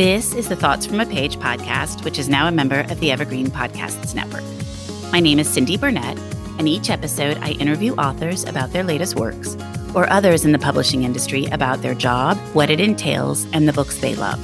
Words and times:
This 0.00 0.32
is 0.32 0.48
the 0.48 0.56
Thoughts 0.56 0.86
from 0.86 0.98
a 0.98 1.04
Page 1.04 1.36
podcast, 1.36 2.06
which 2.06 2.18
is 2.18 2.26
now 2.26 2.48
a 2.48 2.50
member 2.50 2.86
of 2.88 3.00
the 3.00 3.10
Evergreen 3.12 3.48
Podcasts 3.48 4.14
Network. 4.14 4.42
My 5.12 5.20
name 5.20 5.38
is 5.38 5.46
Cindy 5.46 5.76
Burnett, 5.76 6.18
and 6.58 6.66
each 6.66 6.88
episode 6.88 7.36
I 7.42 7.50
interview 7.50 7.92
authors 7.96 8.44
about 8.44 8.72
their 8.72 8.82
latest 8.82 9.16
works 9.16 9.58
or 9.94 10.10
others 10.10 10.46
in 10.46 10.52
the 10.52 10.58
publishing 10.58 11.02
industry 11.02 11.44
about 11.48 11.82
their 11.82 11.92
job, 11.94 12.38
what 12.54 12.70
it 12.70 12.80
entails, 12.80 13.46
and 13.52 13.68
the 13.68 13.74
books 13.74 13.98
they 13.98 14.14
love. 14.14 14.40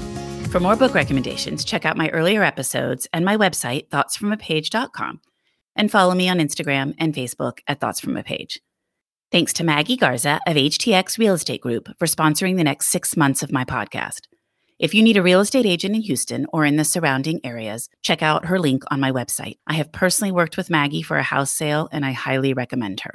For 0.50 0.60
more 0.60 0.76
book 0.76 0.92
recommendations, 0.92 1.64
check 1.64 1.86
out 1.86 1.96
my 1.96 2.10
earlier 2.10 2.42
episodes 2.42 3.08
and 3.14 3.24
my 3.24 3.38
website, 3.38 3.88
thoughtsfromapage.com, 3.88 5.22
and 5.74 5.90
follow 5.90 6.14
me 6.14 6.28
on 6.28 6.36
Instagram 6.36 6.94
and 6.98 7.14
Facebook 7.14 7.60
at 7.66 7.80
Thoughts 7.80 8.00
From 8.00 8.18
a 8.18 8.22
Page. 8.22 8.60
Thanks 9.32 9.54
to 9.54 9.64
Maggie 9.64 9.96
Garza 9.96 10.38
of 10.46 10.56
HTX 10.56 11.16
Real 11.16 11.32
Estate 11.32 11.62
Group 11.62 11.88
for 11.98 12.04
sponsoring 12.04 12.58
the 12.58 12.64
next 12.64 12.88
six 12.88 13.16
months 13.16 13.42
of 13.42 13.50
my 13.50 13.64
podcast. 13.64 14.26
If 14.78 14.92
you 14.92 15.02
need 15.02 15.16
a 15.16 15.22
real 15.22 15.40
estate 15.40 15.64
agent 15.64 15.96
in 15.96 16.02
Houston 16.02 16.46
or 16.52 16.66
in 16.66 16.76
the 16.76 16.84
surrounding 16.84 17.40
areas, 17.42 17.88
check 18.02 18.22
out 18.22 18.44
her 18.44 18.58
link 18.58 18.84
on 18.90 19.00
my 19.00 19.10
website. 19.10 19.56
I 19.66 19.72
have 19.74 19.90
personally 19.90 20.30
worked 20.30 20.58
with 20.58 20.68
Maggie 20.68 21.00
for 21.00 21.16
a 21.16 21.22
house 21.22 21.50
sale 21.50 21.88
and 21.92 22.04
I 22.04 22.12
highly 22.12 22.52
recommend 22.52 23.00
her. 23.00 23.14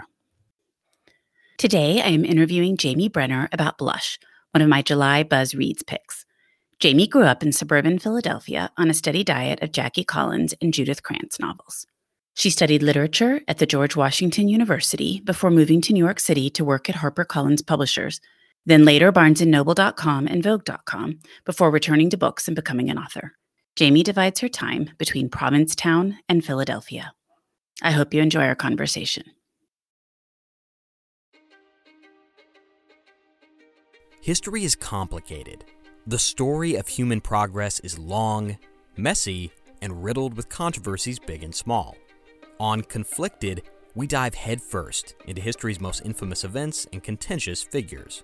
Today, 1.60 2.02
I 2.02 2.08
am 2.08 2.26
interviewing 2.26 2.78
Jamie 2.78 3.10
Brenner 3.10 3.48
about 3.52 3.78
Blush, 3.78 4.18
one 4.50 4.64
of 4.64 4.70
my 4.70 4.82
July 4.82 5.22
Buzz 5.22 5.54
Reads 5.54 5.84
picks. 5.84 6.26
Jamie 6.80 7.06
grew 7.06 7.26
up 7.26 7.44
in 7.44 7.52
suburban 7.52 8.00
Philadelphia 8.00 8.72
on 8.76 8.90
a 8.90 8.96
steady 8.96 9.24
diet 9.24 9.62
of 9.62 9.72
Jackie 9.72 10.04
Collins 10.04 10.56
and 10.64 10.74
Judith 10.74 11.04
Krantz 11.04 11.40
novels. 11.40 11.86
She 12.34 12.50
studied 12.50 12.82
literature 12.82 13.42
at 13.48 13.60
the 13.60 13.68
George 13.68 13.96
Washington 13.96 14.48
University 14.48 15.22
before 15.24 15.52
moving 15.52 15.80
to 15.82 15.94
New 15.94 16.04
York 16.04 16.20
City 16.20 16.50
to 16.50 16.66
work 16.66 16.90
at 16.90 16.96
HarperCollins 16.96 17.64
Publishers, 17.68 18.20
then 18.66 18.86
later 18.86 19.12
BarnesandNoble.com 19.12 20.28
and 20.28 20.44
Vogue.com 20.44 21.20
before 21.46 21.72
returning 21.72 22.10
to 22.10 22.18
books 22.18 22.48
and 22.48 22.56
becoming 22.56 22.90
an 22.90 22.98
author. 22.98 23.34
Jamie 23.76 24.04
divides 24.04 24.40
her 24.42 24.50
time 24.50 24.90
between 24.98 25.30
Provincetown 25.30 26.18
and 26.28 26.44
Philadelphia. 26.44 27.14
I 27.82 27.92
hope 27.92 28.14
you 28.14 28.22
enjoy 28.22 28.46
our 28.46 28.56
conversation. 28.56 29.24
History 34.22 34.64
is 34.64 34.76
complicated. 34.76 35.66
The 36.06 36.20
story 36.20 36.76
of 36.76 36.88
human 36.88 37.22
progress 37.22 37.80
is 37.80 37.98
long, 37.98 38.58
messy, 38.96 39.52
and 39.82 40.04
riddled 40.04 40.38
with 40.38 40.48
controversies 40.48 41.18
big 41.18 41.44
and 41.44 41.56
small. 41.56 41.96
On 42.60 42.84
Conflicted, 42.84 43.64
we 43.96 44.06
dive 44.06 44.36
headfirst 44.36 45.16
into 45.26 45.42
history's 45.42 45.80
most 45.80 46.06
infamous 46.06 46.44
events 46.44 46.86
and 46.94 47.02
contentious 47.02 47.64
figures. 47.64 48.24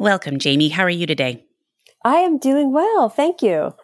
Welcome, 0.00 0.38
Jamie. 0.38 0.70
How 0.70 0.84
are 0.84 0.88
you 0.88 1.04
today? 1.04 1.44
I 2.02 2.16
am 2.20 2.38
doing 2.38 2.72
well. 2.72 3.10
Thank 3.10 3.42
you. 3.42 3.74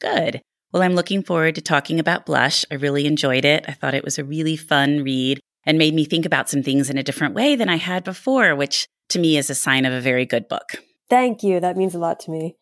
Good. 0.00 0.40
Well, 0.72 0.82
I'm 0.82 0.94
looking 0.94 1.22
forward 1.22 1.54
to 1.56 1.60
talking 1.60 2.00
about 2.00 2.24
Blush. 2.24 2.64
I 2.70 2.76
really 2.76 3.04
enjoyed 3.04 3.44
it. 3.44 3.66
I 3.68 3.72
thought 3.72 3.92
it 3.92 4.02
was 4.02 4.18
a 4.18 4.24
really 4.24 4.56
fun 4.56 5.04
read 5.04 5.38
and 5.66 5.76
made 5.76 5.92
me 5.92 6.06
think 6.06 6.24
about 6.24 6.48
some 6.48 6.62
things 6.62 6.88
in 6.88 6.96
a 6.96 7.02
different 7.02 7.34
way 7.34 7.56
than 7.56 7.68
I 7.68 7.76
had 7.76 8.04
before, 8.04 8.56
which 8.56 8.86
to 9.10 9.18
me 9.18 9.36
is 9.36 9.50
a 9.50 9.54
sign 9.54 9.84
of 9.84 9.92
a 9.92 10.00
very 10.00 10.24
good 10.24 10.48
book. 10.48 10.76
Thank 11.10 11.42
you. 11.42 11.60
That 11.60 11.76
means 11.76 11.94
a 11.94 11.98
lot 11.98 12.20
to 12.20 12.30
me. 12.30 12.56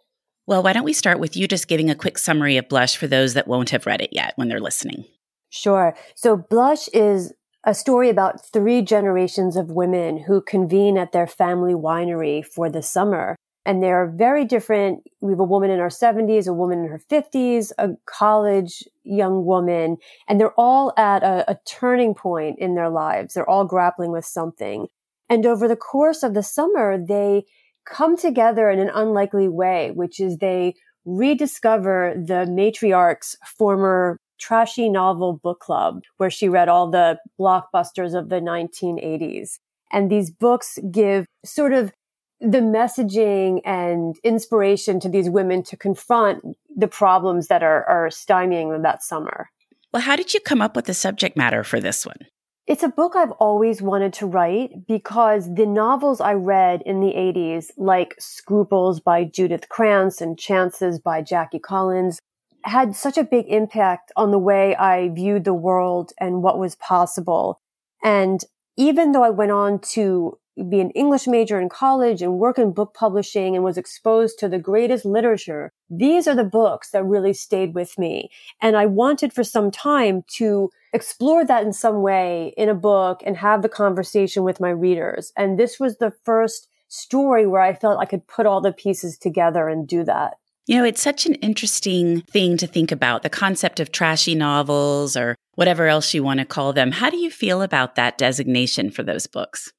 Well, 0.48 0.64
why 0.64 0.72
don't 0.72 0.82
we 0.82 0.92
start 0.92 1.20
with 1.20 1.36
you 1.36 1.46
just 1.46 1.68
giving 1.68 1.90
a 1.90 1.94
quick 1.94 2.18
summary 2.18 2.56
of 2.56 2.68
Blush 2.68 2.96
for 2.96 3.06
those 3.06 3.34
that 3.34 3.46
won't 3.46 3.70
have 3.70 3.86
read 3.86 4.00
it 4.00 4.10
yet 4.10 4.32
when 4.34 4.48
they're 4.48 4.58
listening? 4.58 5.04
Sure. 5.50 5.94
So, 6.16 6.36
Blush 6.36 6.88
is 6.88 7.32
a 7.66 7.74
story 7.74 8.08
about 8.10 8.44
three 8.44 8.82
generations 8.82 9.56
of 9.56 9.70
women 9.70 10.18
who 10.18 10.40
convene 10.40 10.98
at 10.98 11.12
their 11.12 11.26
family 11.26 11.74
winery 11.74 12.44
for 12.44 12.68
the 12.68 12.82
summer. 12.82 13.36
And 13.66 13.82
they're 13.82 14.12
very 14.14 14.44
different. 14.44 15.02
We 15.22 15.32
have 15.32 15.40
a 15.40 15.44
woman 15.44 15.70
in 15.70 15.78
her 15.78 15.88
70s, 15.88 16.46
a 16.46 16.52
woman 16.52 16.80
in 16.80 16.88
her 16.88 17.00
50s, 17.10 17.72
a 17.78 17.92
college 18.04 18.84
young 19.04 19.46
woman, 19.46 19.96
and 20.28 20.38
they're 20.38 20.52
all 20.58 20.92
at 20.98 21.22
a, 21.22 21.50
a 21.50 21.58
turning 21.66 22.14
point 22.14 22.58
in 22.58 22.74
their 22.74 22.90
lives. 22.90 23.34
They're 23.34 23.48
all 23.48 23.64
grappling 23.64 24.12
with 24.12 24.26
something. 24.26 24.88
And 25.30 25.46
over 25.46 25.66
the 25.66 25.76
course 25.76 26.22
of 26.22 26.34
the 26.34 26.42
summer, 26.42 26.98
they 26.98 27.44
come 27.86 28.18
together 28.18 28.68
in 28.68 28.78
an 28.78 28.90
unlikely 28.94 29.48
way, 29.48 29.90
which 29.94 30.20
is 30.20 30.36
they 30.36 30.74
rediscover 31.06 32.14
the 32.16 32.46
matriarch's 32.46 33.36
former 33.58 34.20
trashy 34.38 34.88
novel 34.88 35.40
book 35.42 35.60
club 35.60 36.02
where 36.16 36.30
she 36.30 36.48
read 36.48 36.68
all 36.68 36.90
the 36.90 37.18
blockbusters 37.38 38.18
of 38.18 38.28
the 38.28 38.40
1980s. 38.40 39.58
And 39.92 40.10
these 40.10 40.30
books 40.30 40.78
give 40.90 41.26
sort 41.44 41.72
of 41.72 41.92
the 42.40 42.58
messaging 42.58 43.60
and 43.64 44.16
inspiration 44.24 45.00
to 45.00 45.08
these 45.08 45.30
women 45.30 45.62
to 45.62 45.76
confront 45.76 46.42
the 46.76 46.88
problems 46.88 47.46
that 47.48 47.62
are, 47.62 47.84
are 47.84 48.08
stymieing 48.08 48.72
them 48.72 48.82
that 48.82 49.02
summer. 49.02 49.50
Well, 49.92 50.02
how 50.02 50.16
did 50.16 50.34
you 50.34 50.40
come 50.40 50.60
up 50.60 50.74
with 50.74 50.86
the 50.86 50.94
subject 50.94 51.36
matter 51.36 51.62
for 51.62 51.80
this 51.80 52.04
one? 52.04 52.18
It's 52.66 52.82
a 52.82 52.88
book 52.88 53.14
I've 53.14 53.30
always 53.32 53.82
wanted 53.82 54.14
to 54.14 54.26
write 54.26 54.86
because 54.86 55.54
the 55.54 55.66
novels 55.66 56.20
I 56.20 56.32
read 56.32 56.82
in 56.86 57.00
the 57.00 57.12
80s, 57.12 57.70
like 57.76 58.14
Scruples 58.18 59.00
by 59.00 59.24
Judith 59.24 59.68
Krantz 59.68 60.22
and 60.22 60.38
Chances 60.38 60.98
by 60.98 61.20
Jackie 61.20 61.58
Collins, 61.58 62.20
had 62.64 62.96
such 62.96 63.18
a 63.18 63.24
big 63.24 63.46
impact 63.48 64.10
on 64.16 64.30
the 64.30 64.38
way 64.38 64.74
I 64.76 65.10
viewed 65.10 65.44
the 65.44 65.54
world 65.54 66.12
and 66.18 66.42
what 66.42 66.58
was 66.58 66.76
possible. 66.76 67.60
And 68.02 68.42
even 68.76 69.12
though 69.12 69.22
I 69.22 69.30
went 69.30 69.52
on 69.52 69.78
to 69.92 70.38
be 70.68 70.80
an 70.80 70.90
English 70.90 71.26
major 71.26 71.60
in 71.60 71.68
college 71.68 72.22
and 72.22 72.38
work 72.38 72.58
in 72.58 72.72
book 72.72 72.94
publishing 72.94 73.54
and 73.54 73.64
was 73.64 73.76
exposed 73.76 74.38
to 74.38 74.48
the 74.48 74.58
greatest 74.58 75.04
literature, 75.04 75.72
these 75.90 76.28
are 76.28 76.34
the 76.34 76.44
books 76.44 76.90
that 76.90 77.04
really 77.04 77.32
stayed 77.32 77.74
with 77.74 77.98
me. 77.98 78.30
And 78.60 78.76
I 78.76 78.86
wanted 78.86 79.32
for 79.32 79.42
some 79.42 79.70
time 79.70 80.22
to 80.36 80.70
explore 80.92 81.44
that 81.44 81.64
in 81.64 81.72
some 81.72 82.02
way 82.02 82.54
in 82.56 82.68
a 82.68 82.74
book 82.74 83.20
and 83.26 83.36
have 83.36 83.62
the 83.62 83.68
conversation 83.68 84.44
with 84.44 84.60
my 84.60 84.70
readers. 84.70 85.32
And 85.36 85.58
this 85.58 85.80
was 85.80 85.98
the 85.98 86.12
first 86.24 86.68
story 86.88 87.46
where 87.46 87.62
I 87.62 87.74
felt 87.74 87.98
I 87.98 88.04
could 88.04 88.26
put 88.28 88.46
all 88.46 88.60
the 88.60 88.72
pieces 88.72 89.18
together 89.18 89.68
and 89.68 89.88
do 89.88 90.04
that. 90.04 90.34
You 90.66 90.78
know, 90.78 90.84
it's 90.84 91.02
such 91.02 91.26
an 91.26 91.34
interesting 91.34 92.22
thing 92.22 92.56
to 92.56 92.66
think 92.66 92.90
about 92.90 93.22
the 93.22 93.28
concept 93.28 93.80
of 93.80 93.92
trashy 93.92 94.34
novels 94.34 95.16
or 95.16 95.36
whatever 95.56 95.86
else 95.88 96.14
you 96.14 96.22
want 96.22 96.40
to 96.40 96.46
call 96.46 96.72
them. 96.72 96.92
How 96.92 97.10
do 97.10 97.18
you 97.18 97.30
feel 97.30 97.60
about 97.60 97.96
that 97.96 98.16
designation 98.16 98.90
for 98.90 99.02
those 99.02 99.26
books? 99.26 99.70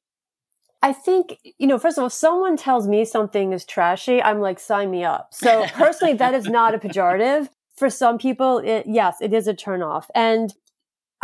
I 0.83 0.93
think, 0.93 1.39
you 1.57 1.65
know, 1.65 1.79
first 1.79 1.97
of 1.97 2.03
all, 2.03 2.07
if 2.07 2.13
someone 2.13 2.57
tells 2.57 2.87
me 2.87 3.03
something 3.05 3.51
is 3.51 3.65
trashy, 3.65 4.21
I'm 4.21 4.39
like, 4.39 4.59
sign 4.59 4.91
me 4.91 5.03
up. 5.03 5.29
So 5.33 5.65
personally, 5.73 6.13
that 6.17 6.35
is 6.35 6.45
not 6.45 6.75
a 6.75 6.77
pejorative. 6.77 7.49
For 7.75 7.89
some 7.89 8.19
people, 8.19 8.59
it, 8.59 8.85
yes, 8.85 9.17
it 9.19 9.33
is 9.33 9.47
a 9.47 9.55
turnoff. 9.55 10.05
And 10.13 10.53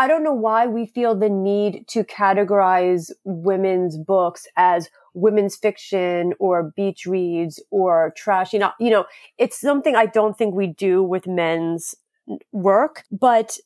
I 0.02 0.08
don't 0.08 0.24
know 0.24 0.34
why 0.34 0.66
we 0.66 0.88
feel 0.88 1.14
the 1.14 1.30
need 1.30 1.88
to 1.90 2.04
categorize 2.04 3.12
women's 3.24 4.00
books 4.00 4.48
as 4.56 4.90
women's 5.14 5.56
fiction 5.56 6.34
or 6.40 6.74
beach 6.76 7.06
reads 7.06 7.62
or 7.70 8.12
trashy. 8.18 8.58
Not, 8.58 8.74
you 8.80 8.90
know, 8.90 9.06
it's 9.38 9.62
something 9.62 9.96
I 9.96 10.08
don't 10.08 10.36
think 10.36 10.56
we 10.56 10.68
do 10.68 11.04
with 11.04 11.28
men's 11.28 11.94
work, 12.52 13.04
but 13.12 13.58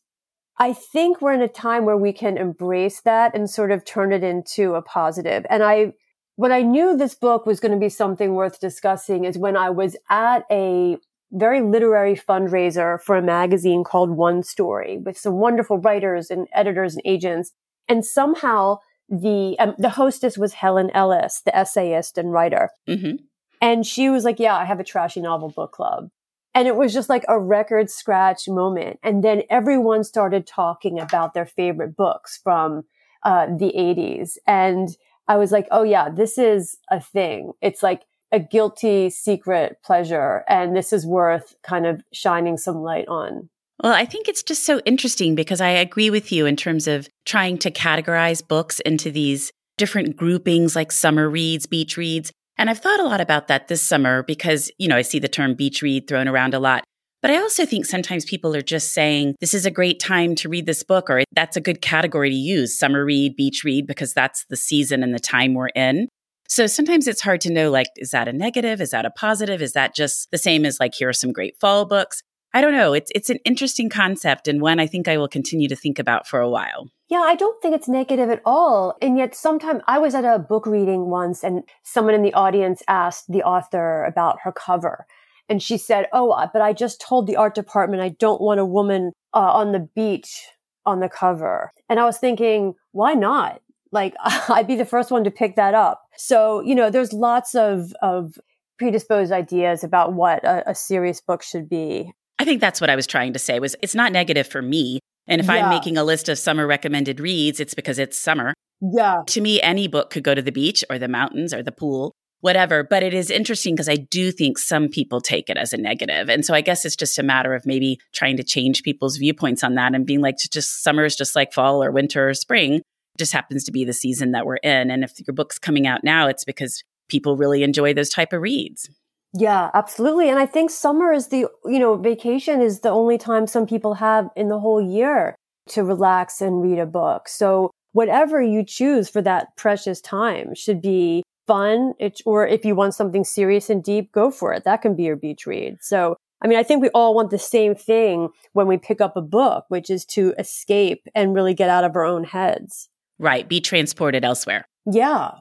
I 0.58 0.74
think 0.74 1.22
we're 1.22 1.34
in 1.34 1.42
a 1.42 1.48
time 1.48 1.86
where 1.86 1.96
we 1.98 2.12
can 2.12 2.38
embrace 2.38 3.00
that 3.02 3.34
and 3.34 3.50
sort 3.50 3.72
of 3.72 3.86
turn 3.86 4.12
it 4.12 4.24
into 4.24 4.76
a 4.76 4.82
positive. 4.82 5.46
And 5.50 5.64
I 5.64 5.94
When 6.36 6.52
I 6.52 6.64
knew 6.64 6.98
this 6.98 7.16
book 7.16 7.46
was 7.46 7.62
going 7.62 7.72
to 7.72 7.86
be 7.86 7.90
something 7.90 8.36
worth 8.36 8.60
discussing 8.60 9.24
is 9.24 9.38
when 9.38 9.56
I 9.56 9.70
was 9.70 9.96
at 10.10 10.44
a 10.52 10.98
very 11.32 11.62
literary 11.62 12.16
fundraiser 12.16 13.02
for 13.02 13.16
a 13.16 13.22
magazine 13.22 13.84
called 13.84 14.12
One 14.12 14.44
Story 14.44 14.98
with 14.98 15.18
some 15.18 15.36
wonderful 15.36 15.78
writers 15.78 16.30
and 16.30 16.48
editors 16.54 16.96
and 16.96 17.02
agents. 17.06 17.52
And 17.88 18.06
somehow 18.06 18.80
the, 19.10 19.56
um, 19.60 19.76
the 19.78 19.90
hostess 19.90 20.38
was 20.38 20.54
Helen 20.54 20.90
Ellis, 20.94 21.42
the 21.46 21.56
essayist 21.56 22.18
and 22.18 22.32
writer. 22.32 22.70
Mm-hmm. 22.88 23.18
And 23.62 23.86
she 23.86 24.10
was 24.10 24.24
like, 24.24 24.40
yeah, 24.40 24.56
I 24.56 24.66
have 24.66 24.80
a 24.80 24.84
trashy 24.84 25.22
novel 25.22 25.50
book 25.50 25.72
club. 25.72 26.10
And 26.54 26.68
it 26.68 26.76
was 26.78 26.94
just 26.94 27.10
like 27.10 27.26
a 27.28 27.40
record 27.40 27.90
scratch 27.90 28.48
moment. 28.48 29.00
And 29.04 29.24
then 29.24 29.44
everyone 29.50 30.04
started 30.04 30.48
talking 30.48 31.00
about 31.00 31.34
their 31.34 31.46
favorite 31.46 31.98
books 31.98 32.40
from 32.42 32.84
uh, 33.24 33.48
the 33.48 33.74
80s. 33.78 34.38
And 34.48 34.90
I 35.28 35.36
was 35.38 35.52
like, 35.52 35.68
oh 35.72 35.84
yeah, 35.84 36.10
this 36.10 36.38
is 36.38 36.78
a 36.90 37.02
thing. 37.02 37.52
It's 37.62 37.84
like 37.84 38.04
a 38.36 38.40
guilty 38.40 39.10
secret 39.10 39.78
pleasure. 39.82 40.44
And 40.50 40.76
this 40.76 40.92
is 40.92 41.06
worth 41.06 41.56
kind 41.64 41.86
of 41.86 42.04
shining 42.12 42.58
some 42.58 42.82
light 42.82 43.08
on. 43.08 43.50
Well, 43.82 43.94
I 43.94 44.04
think 44.04 44.28
it's 44.28 44.44
just 44.44 44.64
so 44.64 44.80
interesting 44.80 45.36
because 45.36 45.62
I 45.62 45.70
agree 45.70 46.10
with 46.10 46.34
you 46.34 46.46
in 46.46 46.58
terms 46.58 46.86
of 46.86 47.08
trying 47.26 47.58
to 47.60 47.72
categorize 47.72 48.46
books 48.46 48.82
into 48.82 49.10
these 49.10 49.52
different 49.78 50.18
groupings 50.18 50.76
like 50.76 50.92
summer 50.92 51.30
reads, 51.30 51.66
beach 51.66 51.96
reads. 51.96 52.32
And 52.58 52.70
I've 52.70 52.80
thought 52.80 53.00
a 53.00 53.06
lot 53.06 53.22
about 53.22 53.48
that 53.48 53.70
this 53.70 53.82
summer 53.82 54.24
because, 54.24 54.70
you 54.78 54.90
know, 54.90 54.98
I 54.98 55.02
see 55.02 55.20
the 55.20 55.28
term 55.30 55.56
beach 55.56 55.82
read 55.82 56.08
thrown 56.08 56.28
around 56.28 56.54
a 56.54 56.60
lot. 56.60 56.84
But 57.22 57.32
I 57.32 57.38
also 57.38 57.66
think 57.66 57.86
sometimes 57.86 58.24
people 58.24 58.56
are 58.56 58.62
just 58.62 58.94
saying, 58.94 59.36
this 59.40 59.54
is 59.54 59.66
a 59.66 59.72
great 59.72 60.00
time 60.00 60.36
to 60.36 60.50
read 60.50 60.66
this 60.66 60.84
book, 60.84 61.10
or 61.10 61.24
that's 61.32 61.58
a 61.58 61.62
good 61.62 61.82
category 61.82 62.30
to 62.30 62.36
use 62.36 62.78
summer 62.78 63.04
read, 63.04 63.36
beach 63.36 63.64
read, 63.64 63.88
because 63.88 64.14
that's 64.14 64.46
the 64.50 64.56
season 64.56 65.02
and 65.02 65.14
the 65.14 65.20
time 65.20 65.54
we're 65.54 65.70
in. 65.70 66.08
So 66.48 66.68
sometimes 66.68 67.08
it's 67.08 67.22
hard 67.22 67.42
to 67.42 67.52
know 67.52 67.72
like, 67.72 67.88
is 67.98 68.12
that 68.12 68.28
a 68.28 68.34
negative? 68.34 68.82
Is 68.82 68.92
that 68.92 69.06
a 69.06 69.10
positive? 69.10 69.62
Is 69.62 69.74
that 69.74 69.96
just 69.96 70.30
the 70.32 70.38
same 70.38 70.66
as 70.66 70.80
like, 70.80 70.94
here 70.94 71.10
are 71.10 71.14
some 71.14 71.32
great 71.32 71.60
fall 71.60 71.86
books? 71.86 72.22
I 72.54 72.62
don't 72.62 72.72
know. 72.72 72.94
It's 72.94 73.12
it's 73.14 73.30
an 73.30 73.40
interesting 73.44 73.90
concept 73.90 74.48
and 74.48 74.62
one 74.62 74.80
I 74.80 74.88
think 74.88 75.10
I 75.10 75.18
will 75.18 75.28
continue 75.28 75.68
to 75.68 75.76
think 75.76 76.00
about 76.00 76.26
for 76.26 76.40
a 76.40 76.50
while. 76.50 76.90
Yeah, 77.10 77.20
I 77.20 77.36
don't 77.36 77.62
think 77.62 77.76
it's 77.76 77.90
negative 77.90 78.30
at 78.30 78.42
all. 78.46 78.96
And 79.02 79.18
yet 79.18 79.36
sometimes 79.36 79.82
I 79.88 80.00
was 80.00 80.16
at 80.16 80.24
a 80.24 80.40
book 80.40 80.66
reading 80.66 81.10
once 81.10 81.44
and 81.44 81.64
someone 81.84 82.14
in 82.14 82.24
the 82.24 82.34
audience 82.34 82.82
asked 82.88 83.26
the 83.28 83.44
author 83.44 84.06
about 84.06 84.38
her 84.44 84.54
cover. 84.54 85.06
And 85.50 85.62
she 85.62 85.78
said, 85.78 86.08
Oh, 86.14 86.34
but 86.54 86.62
I 86.62 86.72
just 86.72 87.02
told 87.02 87.28
the 87.28 87.36
art 87.36 87.56
department 87.56 88.02
I 88.02 88.10
don't 88.10 88.42
want 88.42 88.62
a 88.62 88.66
woman 88.66 89.12
uh, 89.34 89.52
on 89.52 89.74
the 89.74 89.90
beach 89.94 90.48
on 90.86 91.00
the 91.00 91.10
cover. 91.10 91.72
And 91.90 92.00
I 92.00 92.06
was 92.06 92.18
thinking, 92.18 92.76
why 92.92 93.14
not? 93.14 93.62
Like 93.96 94.14
I'd 94.50 94.68
be 94.68 94.76
the 94.76 94.86
first 94.86 95.10
one 95.10 95.24
to 95.24 95.32
pick 95.32 95.56
that 95.56 95.74
up. 95.74 96.04
So, 96.18 96.62
you 96.62 96.76
know, 96.76 96.92
there's 96.92 97.14
lots 97.14 97.56
of, 97.56 97.92
of 98.04 98.38
predisposed 98.78 99.32
ideas 99.32 99.84
about 99.84 100.14
what 100.14 100.44
a, 100.44 100.70
a 100.70 100.76
serious 100.76 101.20
book 101.22 101.42
should 101.42 101.68
be. 101.68 102.14
I 102.38 102.46
think 102.46 102.62
that's 102.62 102.82
what 102.82 102.92
I 102.92 102.96
was 102.96 103.08
trying 103.08 103.34
to 103.34 103.40
say 103.40 103.60
was 103.60 103.76
it's 103.82 103.96
not 103.96 104.12
negative 104.12 104.46
for 104.46 104.62
me. 104.62 105.00
And 105.28 105.42
if 105.42 105.48
yeah. 105.48 105.54
I'm 105.54 105.70
making 105.70 105.98
a 105.98 106.04
list 106.04 106.30
of 106.30 106.38
summer 106.38 106.68
recommended 106.68 107.20
reads, 107.20 107.60
it's 107.60 107.74
because 107.74 107.98
it's 107.98 108.20
summer. 108.20 108.54
Yeah. 108.82 109.24
To 109.26 109.42
me, 109.42 109.62
any 109.62 109.88
book 109.88 110.12
could 110.12 110.24
go 110.24 110.36
to 110.36 110.42
the 110.42 110.52
beach 110.52 110.84
or 110.90 111.00
the 111.00 111.08
mountains 111.08 111.54
or 111.54 111.64
the 111.64 111.72
pool, 111.72 112.14
whatever. 112.42 112.84
But 112.84 113.02
it 113.02 113.14
is 113.14 113.32
interesting 113.32 113.74
because 113.74 113.90
I 113.90 113.96
do 113.96 114.32
think 114.32 114.58
some 114.58 114.90
people 114.90 115.22
take 115.22 115.50
it 115.50 115.58
as 115.58 115.74
a 115.74 115.78
negative. 115.78 116.30
And 116.30 116.46
so 116.46 116.54
I 116.54 116.62
guess 116.62 116.86
it's 116.86 116.96
just 116.96 117.18
a 117.18 117.24
matter 117.24 117.56
of 117.56 117.66
maybe 117.66 117.98
trying 118.14 118.38
to 118.38 118.44
change 118.44 118.84
people's 118.84 119.18
viewpoints 119.18 119.64
on 119.64 119.76
that 119.76 119.96
and 119.96 120.06
being 120.06 120.22
like, 120.22 120.36
just 120.52 120.84
summer 120.84 121.06
is 121.06 121.16
just 121.16 121.36
like 121.36 121.54
fall 121.54 121.82
or 121.84 121.92
winter 121.92 122.30
or 122.30 122.34
spring. 122.34 122.82
Just 123.18 123.34
happens 123.34 123.64
to 123.66 123.72
be 123.72 123.86
the 123.86 123.94
season 123.94 124.32
that 124.32 124.46
we're 124.46 124.58
in. 124.58 124.92
And 124.92 125.04
if 125.04 125.14
your 125.26 125.34
book's 125.34 125.58
coming 125.58 125.88
out 125.88 126.04
now, 126.04 126.28
it's 126.28 126.44
because 126.44 126.84
people 127.10 127.38
really 127.38 127.64
enjoy 127.64 127.94
those 127.94 128.10
type 128.10 128.34
of 128.34 128.42
reads. 128.42 128.90
Yeah, 129.34 129.70
absolutely. 129.74 130.30
And 130.30 130.40
I 130.40 130.46
think 130.46 130.70
summer 130.70 131.12
is 131.12 131.28
the, 131.28 131.48
you 131.66 131.80
know, 131.80 131.98
vacation 131.98 132.62
is 132.62 132.80
the 132.80 132.90
only 132.90 133.18
time 133.18 133.48
some 133.48 133.68
people 133.68 133.96
have 133.96 134.30
in 134.36 134.48
the 134.48 134.60
whole 134.60 134.82
year 134.82 135.36
to 135.70 135.84
relax 135.84 136.42
and 136.42 136.62
read 136.62 136.80
a 136.80 136.86
book. 136.86 137.28
So 137.28 137.72
whatever 137.92 138.42
you 138.42 138.64
choose 138.64 139.10
for 139.10 139.22
that 139.22 139.56
precious 139.58 140.00
time 140.00 140.56
should 140.56 140.82
be 140.82 141.24
fun. 141.48 141.94
It, 142.00 142.22
or 142.26 142.48
if 142.48 142.66
you 142.66 142.76
want 142.76 142.94
something 142.96 143.24
serious 143.24 143.70
and 143.70 143.84
deep, 143.84 144.12
go 144.12 144.32
for 144.32 144.54
it. 144.54 144.64
That 144.64 144.82
can 144.82 144.96
be 144.96 145.04
your 145.04 145.16
beach 145.16 145.46
read. 145.46 145.78
So, 145.82 146.16
I 146.42 146.48
mean, 146.48 146.58
I 146.58 146.64
think 146.64 146.82
we 146.82 146.90
all 146.90 147.14
want 147.14 147.30
the 147.30 147.40
same 147.40 147.76
thing 147.76 148.30
when 148.54 148.68
we 148.68 148.78
pick 148.78 149.02
up 149.02 149.16
a 149.16 149.22
book, 149.22 149.66
which 149.70 149.90
is 149.90 150.06
to 150.08 150.34
escape 150.38 151.08
and 151.14 151.34
really 151.34 151.54
get 151.54 151.70
out 151.70 151.84
of 151.84 151.96
our 151.96 152.06
own 152.06 152.24
heads. 152.24 152.90
Right. 153.20 153.48
Be 153.48 153.62
transported 153.62 154.26
elsewhere. 154.26 154.66
Yeah. 154.86 155.32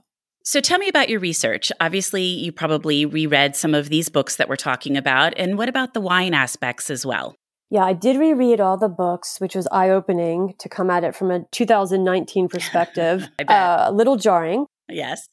So 0.42 0.60
tell 0.60 0.78
me 0.78 0.88
about 0.88 1.08
your 1.08 1.20
research. 1.20 1.72
Obviously, 1.80 2.22
you 2.22 2.52
probably 2.52 3.06
reread 3.06 3.56
some 3.56 3.74
of 3.74 3.88
these 3.88 4.10
books 4.10 4.36
that 4.36 4.48
we're 4.48 4.56
talking 4.56 4.96
about. 4.96 5.32
And 5.38 5.56
what 5.56 5.70
about 5.70 5.94
the 5.94 6.02
wine 6.02 6.34
aspects 6.34 6.90
as 6.90 7.06
well? 7.06 7.34
Yeah, 7.70 7.84
I 7.84 7.94
did 7.94 8.18
reread 8.18 8.60
all 8.60 8.76
the 8.76 8.88
books, 8.88 9.40
which 9.40 9.54
was 9.54 9.66
eye 9.72 9.88
opening 9.88 10.54
to 10.58 10.68
come 10.68 10.90
at 10.90 11.02
it 11.02 11.16
from 11.16 11.30
a 11.30 11.44
2019 11.50 12.48
perspective. 12.50 13.28
uh, 13.48 13.84
a 13.86 13.92
little 13.92 14.16
jarring. 14.16 14.66
Yes. 14.88 15.28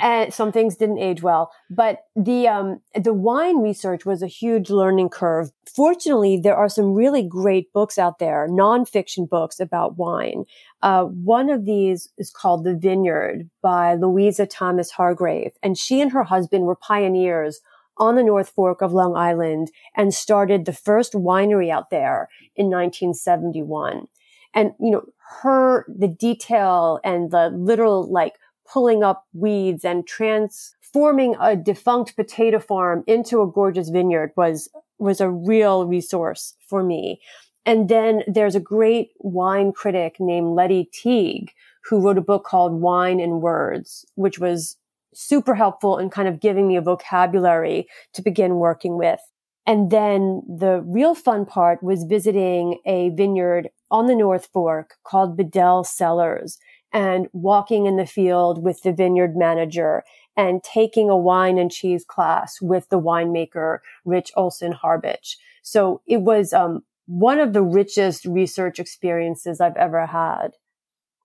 and 0.00 0.32
some 0.34 0.50
things 0.50 0.76
didn't 0.76 0.98
age 0.98 1.22
well, 1.22 1.52
but 1.68 1.98
the 2.16 2.48
um 2.48 2.80
the 2.94 3.12
wine 3.12 3.58
research 3.58 4.06
was 4.06 4.22
a 4.22 4.26
huge 4.26 4.70
learning 4.70 5.10
curve. 5.10 5.50
Fortunately, 5.76 6.40
there 6.42 6.56
are 6.56 6.70
some 6.70 6.94
really 6.94 7.22
great 7.22 7.70
books 7.74 7.98
out 7.98 8.18
there, 8.18 8.48
nonfiction 8.48 9.28
books 9.28 9.60
about 9.60 9.98
wine. 9.98 10.44
Uh, 10.84 11.04
one 11.04 11.48
of 11.48 11.64
these 11.64 12.10
is 12.18 12.30
called 12.30 12.62
The 12.62 12.74
Vineyard 12.74 13.48
by 13.62 13.94
Louisa 13.94 14.44
Thomas 14.44 14.90
Hargrave, 14.90 15.52
and 15.62 15.78
she 15.78 16.02
and 16.02 16.12
her 16.12 16.24
husband 16.24 16.66
were 16.66 16.76
pioneers 16.76 17.62
on 17.96 18.16
the 18.16 18.22
North 18.22 18.50
Fork 18.50 18.82
of 18.82 18.92
Long 18.92 19.16
Island 19.16 19.70
and 19.96 20.12
started 20.12 20.66
the 20.66 20.74
first 20.74 21.14
winery 21.14 21.70
out 21.70 21.88
there 21.88 22.28
in 22.54 22.66
1971. 22.66 24.08
And, 24.52 24.72
you 24.78 24.90
know, 24.90 25.04
her, 25.40 25.86
the 25.88 26.08
detail 26.08 27.00
and 27.02 27.30
the 27.30 27.48
literal 27.48 28.12
like 28.12 28.34
pulling 28.70 29.02
up 29.02 29.24
weeds 29.32 29.86
and 29.86 30.06
transforming 30.06 31.34
a 31.40 31.56
defunct 31.56 32.14
potato 32.14 32.58
farm 32.58 33.04
into 33.06 33.40
a 33.40 33.50
gorgeous 33.50 33.88
vineyard 33.88 34.32
was, 34.36 34.68
was 34.98 35.22
a 35.22 35.30
real 35.30 35.86
resource 35.86 36.54
for 36.68 36.82
me. 36.82 37.22
And 37.66 37.88
then 37.88 38.22
there's 38.26 38.54
a 38.54 38.60
great 38.60 39.12
wine 39.18 39.72
critic 39.72 40.16
named 40.20 40.54
Lettie 40.54 40.90
Teague 40.92 41.52
who 41.84 42.00
wrote 42.00 42.18
a 42.18 42.22
book 42.22 42.44
called 42.44 42.80
Wine 42.80 43.20
in 43.20 43.40
Words, 43.40 44.04
which 44.14 44.38
was 44.38 44.76
super 45.14 45.54
helpful 45.54 45.98
in 45.98 46.10
kind 46.10 46.28
of 46.28 46.40
giving 46.40 46.68
me 46.68 46.76
a 46.76 46.82
vocabulary 46.82 47.86
to 48.12 48.22
begin 48.22 48.56
working 48.56 48.96
with. 48.98 49.20
And 49.66 49.90
then 49.90 50.42
the 50.46 50.82
real 50.84 51.14
fun 51.14 51.46
part 51.46 51.82
was 51.82 52.04
visiting 52.04 52.80
a 52.84 53.10
vineyard 53.10 53.70
on 53.90 54.06
the 54.06 54.14
North 54.14 54.48
Fork 54.52 54.96
called 55.04 55.36
Bedell 55.36 55.84
Cellars 55.84 56.58
and 56.92 57.28
walking 57.32 57.86
in 57.86 57.96
the 57.96 58.06
field 58.06 58.62
with 58.62 58.82
the 58.82 58.92
vineyard 58.92 59.36
manager 59.36 60.04
and 60.36 60.62
taking 60.62 61.08
a 61.08 61.16
wine 61.16 61.58
and 61.58 61.70
cheese 61.70 62.04
class 62.04 62.60
with 62.60 62.88
the 62.88 63.00
winemaker, 63.00 63.78
Rich 64.04 64.32
Olsen-Harbich. 64.36 65.36
So 65.62 66.02
it 66.06 66.22
was, 66.22 66.52
um, 66.52 66.82
one 67.06 67.38
of 67.38 67.52
the 67.52 67.62
richest 67.62 68.24
research 68.24 68.78
experiences 68.78 69.60
I've 69.60 69.76
ever 69.76 70.06
had. 70.06 70.48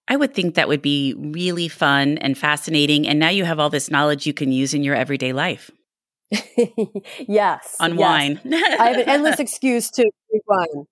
I 0.07 0.15
would 0.15 0.33
think 0.33 0.55
that 0.55 0.67
would 0.67 0.81
be 0.81 1.13
really 1.17 1.67
fun 1.67 2.17
and 2.17 2.37
fascinating. 2.37 3.07
And 3.07 3.19
now 3.19 3.29
you 3.29 3.45
have 3.45 3.59
all 3.59 3.69
this 3.69 3.91
knowledge 3.91 4.25
you 4.25 4.33
can 4.33 4.51
use 4.51 4.73
in 4.73 4.83
your 4.83 4.95
everyday 4.95 5.33
life. 5.33 5.69
yes. 7.27 7.75
On 7.79 7.91
yes. 7.91 7.99
wine. 7.99 8.39
I 8.53 8.89
have 8.89 8.97
an 8.97 9.09
endless 9.09 9.39
excuse 9.39 9.89
to 9.91 10.01
drink 10.29 10.43
wine. 10.47 10.85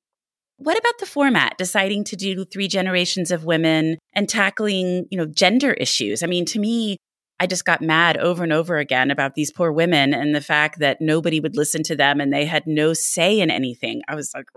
What 0.58 0.78
about 0.78 0.98
the 1.00 1.06
format, 1.06 1.58
deciding 1.58 2.04
to 2.06 2.16
do 2.16 2.44
three 2.46 2.68
generations 2.68 3.30
of 3.30 3.44
women 3.44 3.98
and 4.14 4.28
tackling, 4.28 5.06
you 5.12 5.18
know, 5.18 5.28
gender 5.28 5.74
issues? 5.74 6.24
I 6.24 6.28
mean, 6.28 6.46
to 6.46 6.60
me, 6.60 6.98
I 7.40 7.48
just 7.48 7.66
got 7.66 7.82
mad 7.82 8.18
over 8.18 8.44
and 8.44 8.54
over 8.54 8.78
again 8.78 9.12
about 9.12 9.36
these 9.36 9.52
poor 9.52 9.72
women 9.72 10.14
and 10.14 10.34
the 10.34 10.42
fact 10.42 10.80
that 10.80 11.02
nobody 11.02 11.40
would 11.40 11.56
listen 11.56 11.84
to 11.84 11.96
them 11.96 12.20
and 12.20 12.34
they 12.34 12.46
had 12.46 12.66
no 12.66 12.94
say 12.94 13.40
in 13.40 13.52
anything. 13.52 14.02
I 14.08 14.16
was 14.16 14.34
like, 14.34 14.48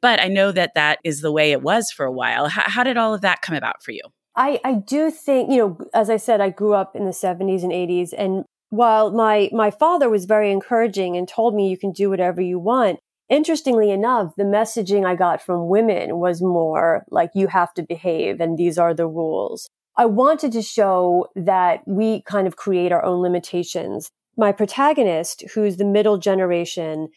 but 0.00 0.20
I 0.20 0.28
know 0.28 0.52
that 0.52 0.74
that 0.74 0.98
is 1.04 1.20
the 1.20 1.32
way 1.32 1.52
it 1.52 1.62
was 1.62 1.90
for 1.90 2.06
a 2.06 2.12
while. 2.12 2.46
H- 2.46 2.52
how 2.66 2.82
did 2.82 2.96
all 2.96 3.14
of 3.14 3.20
that 3.22 3.42
come 3.42 3.56
about 3.56 3.82
for 3.82 3.90
you? 3.92 4.02
I, 4.36 4.60
I 4.64 4.74
do 4.74 5.10
think, 5.10 5.50
you 5.50 5.56
know, 5.58 5.78
as 5.92 6.08
I 6.08 6.16
said, 6.16 6.40
I 6.40 6.50
grew 6.50 6.72
up 6.72 6.94
in 6.94 7.04
the 7.04 7.10
70s 7.10 7.62
and 7.62 7.72
80s. 7.72 8.14
And 8.16 8.44
while 8.70 9.10
my, 9.10 9.50
my 9.52 9.70
father 9.70 10.08
was 10.08 10.26
very 10.26 10.52
encouraging 10.52 11.16
and 11.16 11.26
told 11.26 11.54
me 11.54 11.68
you 11.68 11.76
can 11.76 11.92
do 11.92 12.08
whatever 12.08 12.40
you 12.40 12.58
want, 12.58 13.00
interestingly 13.28 13.90
enough, 13.90 14.34
the 14.36 14.44
messaging 14.44 15.04
I 15.04 15.16
got 15.16 15.42
from 15.42 15.68
women 15.68 16.18
was 16.18 16.40
more 16.40 17.04
like 17.10 17.30
you 17.34 17.48
have 17.48 17.74
to 17.74 17.82
behave 17.82 18.40
and 18.40 18.56
these 18.56 18.78
are 18.78 18.94
the 18.94 19.08
rules. 19.08 19.68
I 19.98 20.06
wanted 20.06 20.52
to 20.52 20.62
show 20.62 21.26
that 21.34 21.80
we 21.86 22.22
kind 22.22 22.46
of 22.46 22.56
create 22.56 22.92
our 22.92 23.04
own 23.04 23.20
limitations. 23.20 24.12
My 24.36 24.52
protagonist, 24.52 25.42
who's 25.52 25.76
the 25.76 25.84
middle 25.84 26.18
generation, 26.18 27.08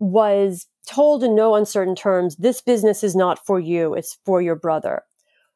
was 0.00 0.66
told 0.86 1.22
in 1.22 1.36
no 1.36 1.54
uncertain 1.54 1.94
terms, 1.94 2.34
this 2.34 2.60
business 2.60 3.04
is 3.04 3.14
not 3.14 3.46
for 3.46 3.60
you, 3.60 3.94
it's 3.94 4.18
for 4.26 4.42
your 4.42 4.56
brother. 4.56 5.02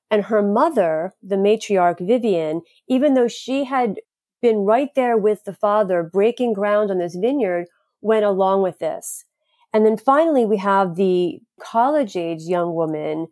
And 0.08 0.25
her 0.25 0.40
mother, 0.40 1.12
the 1.20 1.37
matriarch 1.37 1.99
Vivian, 1.99 2.62
even 2.88 3.14
though 3.14 3.28
she 3.28 3.64
had 3.64 3.97
been 4.40 4.58
right 4.58 4.94
there 4.94 5.18
with 5.18 5.42
the 5.44 5.52
father, 5.52 6.04
breaking 6.04 6.52
ground 6.52 6.92
on 6.92 6.99
this 6.99 7.16
vineyard, 7.16 7.66
went 8.00 8.25
along 8.25 8.62
with 8.62 8.78
this. 8.78 9.25
And 9.75 9.85
then 9.85 9.97
finally, 9.97 10.47
we 10.47 10.58
have 10.58 10.94
the 10.94 11.40
college 11.61 12.16
age 12.16 12.42
young 12.42 12.73
woman 12.73 13.26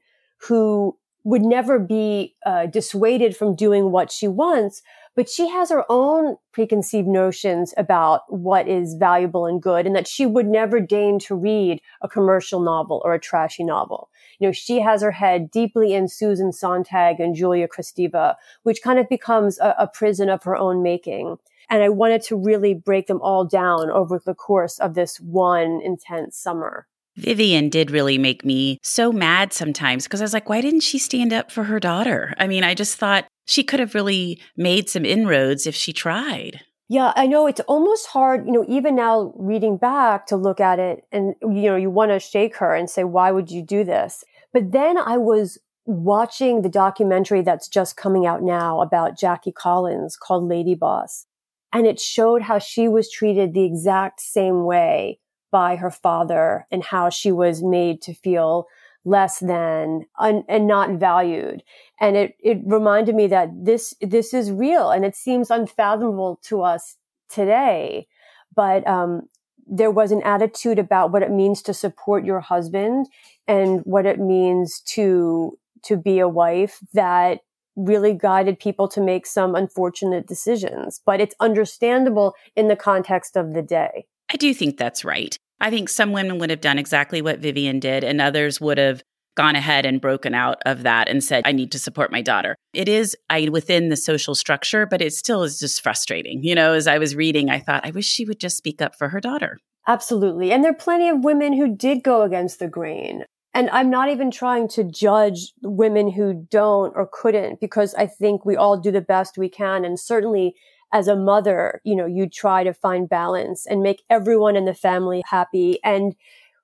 who 0.49 0.99
would 1.27 1.43
never 1.43 1.81
be 1.81 2.37
uh, 2.47 2.67
dissuaded 2.67 3.37
from 3.37 3.57
doing 3.57 3.91
what 3.91 4.13
she 4.13 4.29
wants, 4.29 4.81
but 5.17 5.29
she 5.29 5.49
has 5.49 5.71
her 5.71 5.85
own 5.89 6.37
preconceived 6.53 7.09
notions 7.09 7.75
about 7.77 8.21
what 8.29 8.69
is 8.69 8.95
valuable 8.95 9.45
and 9.45 9.61
good 9.61 9.87
and 9.87 9.97
that 9.97 10.07
she 10.07 10.25
would 10.25 10.47
never 10.47 10.79
deign 10.79 11.19
to 11.19 11.35
read 11.35 11.81
a 12.01 12.09
commercial 12.09 12.61
novel 12.61 13.03
or 13.05 13.13
a 13.13 13.19
trashy 13.19 13.65
novel. 13.65 14.09
You 14.39 14.47
know, 14.47 14.53
she 14.53 14.81
has 14.83 15.03
her 15.03 15.11
head 15.11 15.51
deeply 15.51 15.95
in 15.95 16.07
Susan 16.07 16.53
Sontag 16.53 17.19
and 17.19 17.35
Julia 17.35 17.67
Kristeva, 17.67 18.37
which 18.63 18.81
kind 18.81 19.01
of 19.01 19.09
becomes 19.09 19.59
a, 19.59 19.75
a 19.81 19.89
prison 19.89 20.31
of 20.31 20.45
her 20.45 20.55
own 20.55 20.81
making. 20.81 21.39
And 21.69 21.83
I 21.83 21.89
wanted 21.89 22.23
to 22.27 22.37
really 22.37 22.73
break 22.73 23.09
them 23.09 23.21
all 23.21 23.45
down 23.45 23.91
over 23.91 24.23
the 24.25 24.33
course 24.33 24.79
of 24.79 24.95
this 24.95 25.19
one 25.19 25.81
intense 25.83 26.39
summer. 26.39 26.87
Vivian 27.17 27.69
did 27.69 27.91
really 27.91 28.19
make 28.19 28.45
me 28.45 28.79
so 28.83 29.13
mad 29.13 29.53
sometimes 29.53 30.05
because 30.05 30.21
I 30.21 30.25
was 30.25 30.35
like, 30.35 30.49
why 30.49 30.61
didn't 30.61 30.81
she 30.81 30.99
stand 30.99 31.33
up 31.33 31.51
for 31.51 31.65
her 31.65 31.81
daughter? 31.81 32.35
I 32.39 32.47
mean, 32.47 32.63
I 32.63 32.75
just 32.75 32.97
thought 32.97 33.27
she 33.47 33.65
could 33.65 33.81
have 33.81 33.95
really 33.95 34.41
made 34.57 34.89
some 34.89 35.05
inroads 35.05 35.67
if 35.67 35.75
she 35.75 35.93
tried. 35.93 36.61
Yeah, 36.89 37.13
I 37.17 37.27
know 37.27 37.47
it's 37.47 37.61
almost 37.61 38.07
hard, 38.07 38.47
you 38.47 38.53
know, 38.53 38.65
even 38.69 38.95
now 38.95 39.33
reading 39.37 39.77
back 39.77 40.27
to 40.27 40.37
look 40.37 40.61
at 40.61 40.79
it 40.79 41.05
and, 41.11 41.35
you 41.43 41.63
know, 41.63 41.77
you 41.77 41.91
want 41.91 42.13
to 42.13 42.21
shake 42.21 42.57
her 42.57 42.75
and 42.75 42.89
say, 42.89 43.03
why 43.03 43.33
would 43.33 43.51
you 43.51 43.63
do 43.63 43.83
this? 43.83 44.23
But 44.53 44.71
then 44.71 44.97
I 44.97 45.17
was 45.17 45.59
watching 45.85 46.63
the 46.63 46.69
documentary 46.69 47.43
that's 47.43 47.69
just 47.69 47.97
coming 47.97 48.27
out 48.27 48.43
now 48.43 48.81
about 48.81 49.19
Jackie 49.19 49.53
Collins 49.53 50.17
called 50.17 50.49
Lady 50.49 50.75
Boss. 50.75 51.27
And 51.73 51.87
it 51.87 51.99
showed 51.99 52.43
how 52.43 52.59
she 52.59 52.89
was 52.89 53.11
treated 53.11 53.53
the 53.53 53.65
exact 53.65 54.21
same 54.21 54.65
way 54.65 55.19
by 55.51 55.77
her 55.77 55.91
father 55.91 56.67
and 56.71 56.83
how 56.83 57.11
she 57.11 57.33
was 57.33 57.63
made 57.63 58.03
to 58.03 58.15
feel 58.15 58.67
less 59.05 59.39
than 59.39 60.05
un, 60.19 60.45
and 60.49 60.67
not 60.67 60.91
valued. 60.99 61.63
And 62.01 62.17
it, 62.17 62.37
it 62.41 62.59
reminded 62.65 63.15
me 63.15 63.29
that 63.29 63.51
this, 63.53 63.95
this 64.01 64.35
is 64.35 64.51
real 64.51 64.91
and 64.91 65.05
it 65.05 65.15
seems 65.15 65.51
unfathomable 65.51 66.41
to 66.45 66.63
us 66.63 66.97
today. 67.29 68.09
But, 68.55 68.87
um, 68.87 69.29
there 69.69 69.91
was 69.91 70.13
an 70.13 70.23
attitude 70.23 70.79
about 70.79 71.11
what 71.11 71.23
it 71.23 71.31
means 71.31 71.61
to 71.63 71.75
support 71.75 72.25
your 72.25 72.41
husband 72.41 73.09
and 73.49 73.81
what 73.81 74.07
it 74.07 74.21
means 74.21 74.81
to, 74.81 75.59
to 75.83 75.97
be 75.97 76.21
a 76.21 76.29
wife 76.29 76.79
that 76.93 77.41
really 77.75 78.15
guided 78.15 78.59
people 78.59 78.89
to 78.89 79.01
make 79.01 79.27
some 79.27 79.55
unfortunate 79.55 80.27
decisions, 80.27 81.01
but 81.05 81.21
it's 81.21 81.35
understandable 81.41 82.35
in 82.55 82.69
the 82.69 82.77
context 82.77 83.37
of 83.37 83.55
the 83.55 83.63
day. 83.63 84.07
I 84.33 84.37
do 84.37 84.53
think 84.55 84.77
that's 84.77 85.05
right. 85.05 85.37
I 85.61 85.71
think 85.71 85.89
some 85.89 86.13
women 86.13 86.39
would 86.39 86.51
have 86.51 86.61
done 86.61 86.79
exactly 86.79 87.23
what 87.23 87.39
Vivian 87.39 87.81
did, 87.81 88.05
and 88.05 88.21
others 88.21 88.61
would 88.61 88.79
have 88.79 89.03
gone 89.37 89.55
ahead 89.55 89.85
and 89.87 90.01
broken 90.01 90.35
out 90.35 90.59
of 90.67 90.83
that 90.83 91.09
and 91.09 91.23
said, 91.23 91.43
I 91.47 91.53
need 91.53 91.71
to 91.73 91.79
support 91.79 92.11
my 92.11 92.23
daughter. 92.23 92.57
It 92.73 92.89
is 92.89 93.15
I 93.29 93.49
within 93.51 93.91
the 93.91 93.97
social 93.97 94.35
structure, 94.35 94.87
but 94.87 95.03
it 95.03 95.13
still 95.13 95.43
is 95.43 95.61
just 95.61 95.83
frustrating. 95.83 96.43
You 96.43 96.55
know, 96.55 96.73
as 96.73 96.87
I 96.87 96.99
was 96.99 97.15
reading, 97.15 97.51
I 97.51 97.61
thought, 97.61 97.87
I 97.87 97.91
wish 97.91 98.07
she 98.07 98.25
would 98.25 98.41
just 98.41 98.57
speak 98.57 98.81
up 98.81 98.97
for 98.97 99.11
her 99.11 99.21
daughter. 99.21 99.59
Absolutely. 99.87 100.53
And 100.53 100.65
there 100.65 100.73
are 100.73 100.75
plenty 100.75 101.09
of 101.09 101.23
women 101.23 101.53
who 101.53 101.77
did 101.77 102.03
go 102.03 102.23
against 102.23 102.59
the 102.59 102.67
grain. 102.67 103.25
And 103.55 103.71
I'm 103.71 103.89
not 103.89 104.11
even 104.11 104.31
trying 104.31 104.69
to 104.69 104.85
judge 104.85 105.53
women 105.63 106.11
who 106.11 106.47
don't 106.51 106.93
or 106.97 107.09
couldn't 107.11 107.61
because 107.61 107.95
I 107.95 108.07
think 108.07 108.45
we 108.45 108.57
all 108.57 108.79
do 108.79 108.91
the 108.91 109.01
best 109.01 109.39
we 109.39 109.49
can. 109.49 109.85
And 109.85 109.99
certainly 109.99 110.55
as 110.93 111.09
a 111.09 111.17
mother, 111.17 111.81
you 111.85 111.97
know, 111.97 112.07
you 112.07 112.29
try 112.29 112.65
to 112.65 112.73
find 112.73 113.09
balance 113.09 113.67
and 113.67 113.83
make 113.83 114.03
everyone 114.09 114.57
in 114.57 114.65
the 114.65 114.75
family 114.75 115.23
happy. 115.27 115.79
And 115.85 116.15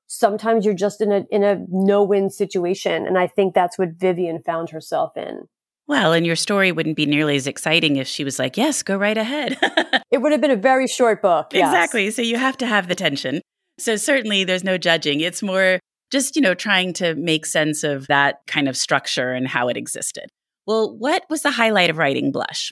sometimes 0.06 0.64
you're 0.64 0.74
just 0.74 1.00
in 1.00 1.10
a, 1.10 1.24
in 1.30 1.42
a 1.42 1.64
no-win 1.68 2.30
situation. 2.30 3.06
And 3.06 3.18
I 3.18 3.26
think 3.26 3.54
that's 3.54 3.78
what 3.78 3.98
Vivian 3.98 4.42
found 4.42 4.70
herself 4.70 5.16
in. 5.16 5.48
Well, 5.88 6.12
and 6.12 6.24
your 6.24 6.36
story 6.36 6.70
wouldn't 6.72 6.96
be 6.96 7.06
nearly 7.06 7.36
as 7.36 7.46
exciting 7.46 7.96
if 7.96 8.06
she 8.06 8.24
was 8.24 8.38
like, 8.38 8.56
yes, 8.56 8.82
go 8.82 8.96
right 8.96 9.18
ahead. 9.18 9.58
it 10.10 10.22
would 10.22 10.32
have 10.32 10.40
been 10.40 10.50
a 10.50 10.56
very 10.56 10.86
short 10.86 11.20
book. 11.20 11.48
Yes. 11.52 11.68
Exactly. 11.68 12.10
So 12.10 12.22
you 12.22 12.36
have 12.36 12.56
to 12.58 12.66
have 12.66 12.88
the 12.88 12.94
tension. 12.94 13.40
So 13.78 13.96
certainly 13.96 14.44
there's 14.44 14.64
no 14.64 14.78
judging. 14.78 15.20
It's 15.20 15.42
more 15.42 15.80
just, 16.10 16.36
you 16.36 16.42
know, 16.42 16.54
trying 16.54 16.92
to 16.94 17.14
make 17.16 17.46
sense 17.46 17.82
of 17.82 18.06
that 18.06 18.40
kind 18.46 18.68
of 18.68 18.76
structure 18.76 19.32
and 19.32 19.48
how 19.48 19.68
it 19.68 19.76
existed. 19.76 20.30
Well, 20.66 20.96
what 20.96 21.24
was 21.28 21.42
the 21.42 21.50
highlight 21.50 21.90
of 21.90 21.98
writing 21.98 22.30
Blush? 22.30 22.70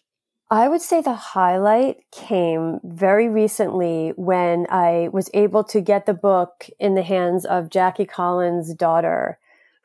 I 0.53 0.69
would 0.69 0.83
say 0.83 1.01
the 1.01 1.15
highlight 1.15 1.99
came 2.11 2.81
very 2.83 3.29
recently 3.29 4.13
when 4.17 4.67
I 4.69 5.09
was 5.13 5.31
able 5.33 5.63
to 5.65 5.81
get 5.81 6.07
the 6.07 6.15
book 6.15 6.69
in 6.81 6.97
the 6.97 7.05
hands 7.05 7.45
of 7.45 7.71
Jackie 7.71 8.05
Collins' 8.05 8.75
daughter, 8.75 9.39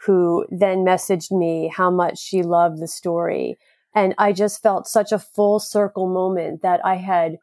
who 0.08 0.48
then 0.50 0.80
messaged 0.80 1.32
me 1.32 1.72
how 1.72 1.92
much 1.92 2.18
she 2.18 2.42
loved 2.42 2.82
the 2.82 2.88
story. 2.88 3.60
And 3.94 4.16
I 4.18 4.34
just 4.34 4.64
felt 4.64 4.88
such 4.88 5.12
a 5.12 5.20
full 5.20 5.60
circle 5.60 6.08
moment 6.08 6.64
that 6.64 6.84
I 6.84 6.96
had 6.96 7.38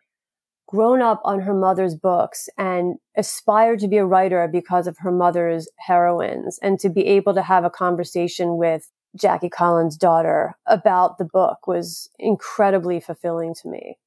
grown 0.67 1.01
up 1.01 1.21
on 1.23 1.41
her 1.41 1.55
mother's 1.55 1.95
books 1.95 2.49
and 2.59 2.97
aspired 3.17 3.79
to 3.81 3.89
be 3.89 3.99
a 3.99 4.07
writer 4.07 4.49
because 4.51 4.89
of 4.89 4.99
her 4.99 5.13
mother's 5.13 5.69
heroines 5.79 6.59
and 6.61 6.81
to 6.81 6.89
be 6.89 7.07
able 7.07 7.35
to 7.35 7.43
have 7.43 7.65
a 7.65 7.71
conversation 7.71 8.57
with 8.57 8.91
Jackie 9.17 9.49
Collins' 9.49 9.97
daughter 9.97 10.57
about 10.67 11.19
the 11.19 11.25
book 11.25 11.67
was 11.67 12.09
incredibly 12.19 13.01
fulfilling 13.01 13.55
to 13.63 13.69
me. 13.69 13.99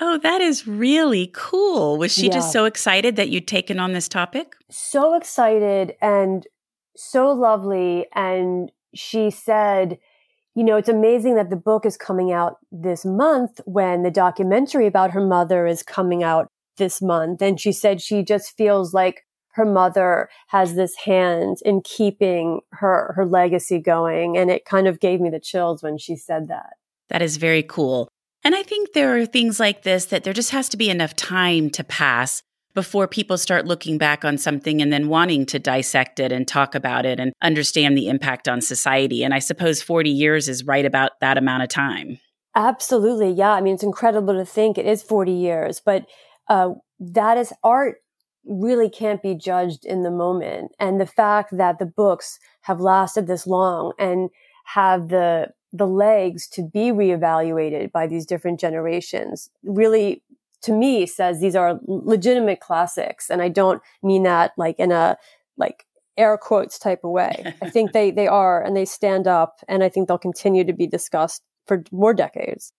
Oh, 0.00 0.18
that 0.18 0.40
is 0.40 0.66
really 0.66 1.30
cool. 1.34 1.98
Was 1.98 2.12
she 2.12 2.26
yeah. 2.26 2.32
just 2.32 2.52
so 2.52 2.64
excited 2.64 3.16
that 3.16 3.28
you'd 3.28 3.46
taken 3.46 3.78
on 3.78 3.92
this 3.92 4.08
topic? 4.08 4.56
So 4.70 5.14
excited 5.14 5.94
and 6.00 6.46
so 6.96 7.30
lovely. 7.32 8.06
And 8.14 8.72
she 8.94 9.30
said, 9.30 9.98
you 10.54 10.64
know, 10.64 10.76
it's 10.76 10.88
amazing 10.88 11.36
that 11.36 11.50
the 11.50 11.56
book 11.56 11.86
is 11.86 11.96
coming 11.96 12.32
out 12.32 12.56
this 12.70 13.04
month 13.04 13.60
when 13.64 14.02
the 14.02 14.10
documentary 14.10 14.86
about 14.86 15.12
her 15.12 15.24
mother 15.24 15.66
is 15.66 15.82
coming 15.82 16.22
out 16.22 16.48
this 16.76 17.00
month. 17.00 17.42
And 17.42 17.60
she 17.60 17.72
said 17.72 18.00
she 18.00 18.22
just 18.22 18.56
feels 18.56 18.92
like 18.92 19.24
her 19.52 19.64
mother 19.64 20.28
has 20.48 20.74
this 20.74 20.96
hand 20.96 21.58
in 21.64 21.82
keeping 21.82 22.60
her, 22.72 23.12
her 23.16 23.26
legacy 23.26 23.78
going. 23.78 24.36
And 24.36 24.50
it 24.50 24.64
kind 24.64 24.86
of 24.86 25.00
gave 25.00 25.20
me 25.20 25.30
the 25.30 25.40
chills 25.40 25.82
when 25.82 25.98
she 25.98 26.16
said 26.16 26.48
that. 26.48 26.74
That 27.08 27.22
is 27.22 27.36
very 27.36 27.62
cool. 27.62 28.08
And 28.44 28.54
I 28.54 28.62
think 28.62 28.92
there 28.92 29.16
are 29.16 29.26
things 29.26 29.60
like 29.60 29.82
this 29.82 30.06
that 30.06 30.24
there 30.24 30.32
just 30.32 30.50
has 30.50 30.68
to 30.70 30.76
be 30.76 30.90
enough 30.90 31.14
time 31.14 31.70
to 31.70 31.84
pass 31.84 32.42
before 32.74 33.06
people 33.06 33.36
start 33.36 33.66
looking 33.66 33.98
back 33.98 34.24
on 34.24 34.38
something 34.38 34.80
and 34.80 34.92
then 34.92 35.08
wanting 35.08 35.44
to 35.46 35.58
dissect 35.58 36.18
it 36.18 36.32
and 36.32 36.48
talk 36.48 36.74
about 36.74 37.04
it 37.04 37.20
and 37.20 37.32
understand 37.42 37.96
the 37.96 38.08
impact 38.08 38.48
on 38.48 38.60
society. 38.60 39.22
And 39.22 39.34
I 39.34 39.38
suppose 39.38 39.82
40 39.82 40.10
years 40.10 40.48
is 40.48 40.64
right 40.64 40.84
about 40.84 41.12
that 41.20 41.36
amount 41.36 41.62
of 41.62 41.68
time. 41.68 42.18
Absolutely. 42.54 43.30
Yeah. 43.30 43.52
I 43.52 43.60
mean, 43.60 43.74
it's 43.74 43.82
incredible 43.82 44.34
to 44.34 44.44
think 44.44 44.78
it 44.78 44.86
is 44.86 45.02
40 45.02 45.32
years, 45.32 45.82
but 45.84 46.06
uh, 46.48 46.70
that 47.00 47.36
is 47.36 47.52
art 47.62 48.01
really 48.44 48.90
can't 48.90 49.22
be 49.22 49.34
judged 49.34 49.84
in 49.84 50.02
the 50.02 50.10
moment. 50.10 50.72
And 50.78 51.00
the 51.00 51.06
fact 51.06 51.56
that 51.56 51.78
the 51.78 51.86
books 51.86 52.38
have 52.62 52.80
lasted 52.80 53.26
this 53.26 53.46
long 53.46 53.92
and 53.98 54.30
have 54.66 55.08
the 55.08 55.48
the 55.74 55.86
legs 55.86 56.46
to 56.48 56.62
be 56.62 56.90
reevaluated 56.90 57.90
by 57.92 58.06
these 58.06 58.26
different 58.26 58.60
generations 58.60 59.48
really 59.62 60.22
to 60.62 60.72
me 60.72 61.06
says 61.06 61.40
these 61.40 61.56
are 61.56 61.80
legitimate 61.86 62.60
classics. 62.60 63.30
And 63.30 63.42
I 63.42 63.48
don't 63.48 63.82
mean 64.02 64.22
that 64.22 64.52
like 64.56 64.78
in 64.78 64.92
a 64.92 65.16
like 65.56 65.84
air 66.16 66.38
quotes 66.38 66.78
type 66.78 67.00
of 67.04 67.10
way. 67.10 67.54
I 67.60 67.70
think 67.70 67.92
they, 67.92 68.10
they 68.10 68.28
are 68.28 68.62
and 68.62 68.76
they 68.76 68.84
stand 68.84 69.26
up 69.26 69.56
and 69.68 69.82
I 69.82 69.88
think 69.88 70.08
they'll 70.08 70.18
continue 70.18 70.64
to 70.64 70.72
be 70.72 70.86
discussed 70.86 71.42
for 71.66 71.82
more 71.90 72.14
decades. 72.14 72.72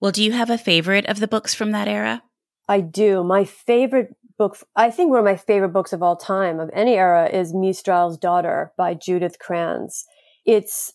Well, 0.00 0.12
do 0.12 0.22
you 0.22 0.32
have 0.32 0.50
a 0.50 0.58
favorite 0.58 1.06
of 1.06 1.20
the 1.20 1.28
books 1.28 1.54
from 1.54 1.72
that 1.72 1.88
era? 1.88 2.22
I 2.68 2.80
do. 2.80 3.24
My 3.24 3.44
favorite 3.44 4.14
book, 4.38 4.58
I 4.76 4.90
think 4.90 5.10
one 5.10 5.18
of 5.18 5.24
my 5.24 5.36
favorite 5.36 5.70
books 5.70 5.92
of 5.92 6.02
all 6.02 6.16
time 6.16 6.60
of 6.60 6.70
any 6.72 6.94
era 6.94 7.28
is 7.28 7.54
Mistral's 7.54 8.18
Daughter 8.18 8.72
by 8.76 8.94
Judith 8.94 9.38
Krantz. 9.38 10.04
It's 10.44 10.94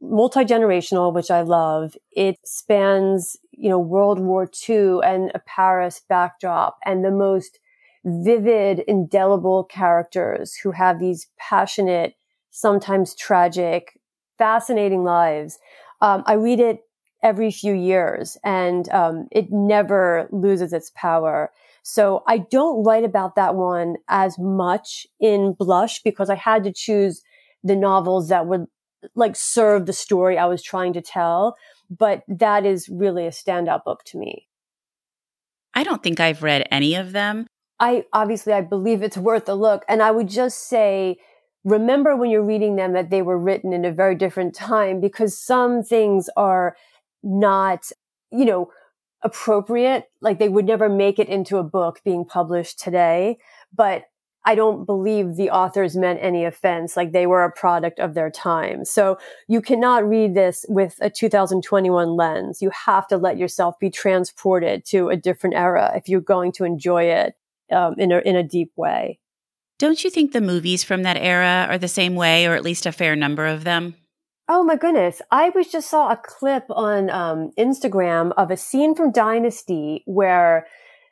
multi-generational, 0.00 1.12
which 1.12 1.30
I 1.30 1.42
love. 1.42 1.96
It 2.12 2.36
spans, 2.44 3.36
you 3.52 3.68
know, 3.68 3.78
World 3.78 4.20
War 4.20 4.48
II 4.68 5.00
and 5.04 5.30
a 5.34 5.40
Paris 5.40 6.00
backdrop 6.08 6.78
and 6.84 7.04
the 7.04 7.10
most 7.10 7.58
vivid, 8.04 8.80
indelible 8.80 9.64
characters 9.64 10.54
who 10.54 10.70
have 10.70 10.98
these 10.98 11.28
passionate, 11.38 12.14
sometimes 12.50 13.14
tragic, 13.14 13.98
fascinating 14.38 15.04
lives. 15.04 15.58
Um, 16.00 16.22
I 16.26 16.34
read 16.34 16.60
it 16.60 16.80
every 17.22 17.50
few 17.50 17.74
years 17.74 18.38
and 18.44 18.88
um, 18.90 19.28
it 19.32 19.50
never 19.50 20.28
loses 20.30 20.72
its 20.72 20.92
power. 20.94 21.50
So 21.82 22.22
I 22.26 22.38
don't 22.38 22.84
write 22.84 23.04
about 23.04 23.36
that 23.36 23.54
one 23.54 23.96
as 24.08 24.38
much 24.38 25.06
in 25.20 25.52
Blush 25.52 26.02
because 26.02 26.30
I 26.30 26.34
had 26.34 26.64
to 26.64 26.72
choose 26.72 27.22
the 27.64 27.76
novels 27.76 28.28
that 28.28 28.46
would 28.46 28.66
like 29.14 29.36
serve 29.36 29.86
the 29.86 29.92
story 29.92 30.38
I 30.38 30.46
was 30.46 30.62
trying 30.62 30.92
to 30.94 31.00
tell. 31.00 31.56
But 31.90 32.22
that 32.28 32.66
is 32.66 32.88
really 32.88 33.26
a 33.26 33.30
standout 33.30 33.84
book 33.84 34.04
to 34.06 34.18
me. 34.18 34.48
I 35.74 35.84
don't 35.84 36.02
think 36.02 36.20
I've 36.20 36.42
read 36.42 36.66
any 36.70 36.94
of 36.94 37.12
them. 37.12 37.46
I 37.80 38.04
obviously 38.12 38.52
I 38.52 38.60
believe 38.60 39.02
it's 39.02 39.16
worth 39.16 39.48
a 39.48 39.54
look. 39.54 39.84
And 39.88 40.02
I 40.02 40.10
would 40.10 40.28
just 40.28 40.68
say, 40.68 41.18
remember 41.64 42.16
when 42.16 42.30
you're 42.30 42.44
reading 42.44 42.76
them 42.76 42.92
that 42.94 43.10
they 43.10 43.22
were 43.22 43.38
written 43.38 43.72
in 43.72 43.84
a 43.84 43.92
very 43.92 44.14
different 44.14 44.54
time 44.54 45.00
because 45.00 45.38
some 45.38 45.82
things 45.82 46.28
are 46.36 46.76
not, 47.22 47.90
you 48.32 48.44
know, 48.44 48.70
appropriate. 49.22 50.04
Like 50.20 50.38
they 50.38 50.48
would 50.48 50.66
never 50.66 50.88
make 50.88 51.18
it 51.18 51.28
into 51.28 51.58
a 51.58 51.64
book 51.64 52.00
being 52.04 52.24
published 52.24 52.78
today. 52.78 53.38
But 53.74 54.04
I 54.44 54.54
don't 54.54 54.86
believe 54.86 55.36
the 55.36 55.50
authors 55.50 55.96
meant 55.96 56.20
any 56.22 56.44
offense. 56.44 56.96
Like 56.96 57.12
they 57.12 57.26
were 57.26 57.44
a 57.44 57.52
product 57.52 57.98
of 57.98 58.14
their 58.14 58.30
time. 58.30 58.84
So 58.84 59.18
you 59.46 59.60
cannot 59.60 60.08
read 60.08 60.34
this 60.34 60.64
with 60.68 60.96
a 61.00 61.10
2021 61.10 62.16
lens. 62.16 62.62
You 62.62 62.70
have 62.70 63.06
to 63.08 63.18
let 63.18 63.36
yourself 63.36 63.78
be 63.78 63.90
transported 63.90 64.86
to 64.86 65.10
a 65.10 65.16
different 65.16 65.54
era 65.54 65.92
if 65.94 66.08
you're 66.08 66.20
going 66.20 66.52
to 66.52 66.64
enjoy 66.64 67.04
it 67.04 67.34
um, 67.70 67.94
in 67.98 68.12
a 68.12 68.20
in 68.20 68.36
a 68.36 68.42
deep 68.42 68.72
way. 68.76 69.18
Don't 69.78 70.02
you 70.02 70.10
think 70.10 70.32
the 70.32 70.40
movies 70.40 70.82
from 70.82 71.02
that 71.02 71.18
era 71.18 71.66
are 71.68 71.78
the 71.78 71.86
same 71.86 72.14
way, 72.14 72.46
or 72.46 72.54
at 72.54 72.64
least 72.64 72.86
a 72.86 72.92
fair 72.92 73.14
number 73.14 73.46
of 73.46 73.64
them? 73.64 73.94
Oh 74.48 74.64
my 74.64 74.76
goodness. 74.76 75.20
I 75.30 75.50
was 75.50 75.68
just 75.68 75.90
saw 75.90 76.10
a 76.10 76.16
clip 76.16 76.64
on 76.70 77.10
um, 77.10 77.50
Instagram 77.58 78.32
of 78.38 78.50
a 78.50 78.56
scene 78.56 78.94
from 78.94 79.12
Dynasty 79.12 80.02
where 80.06 80.66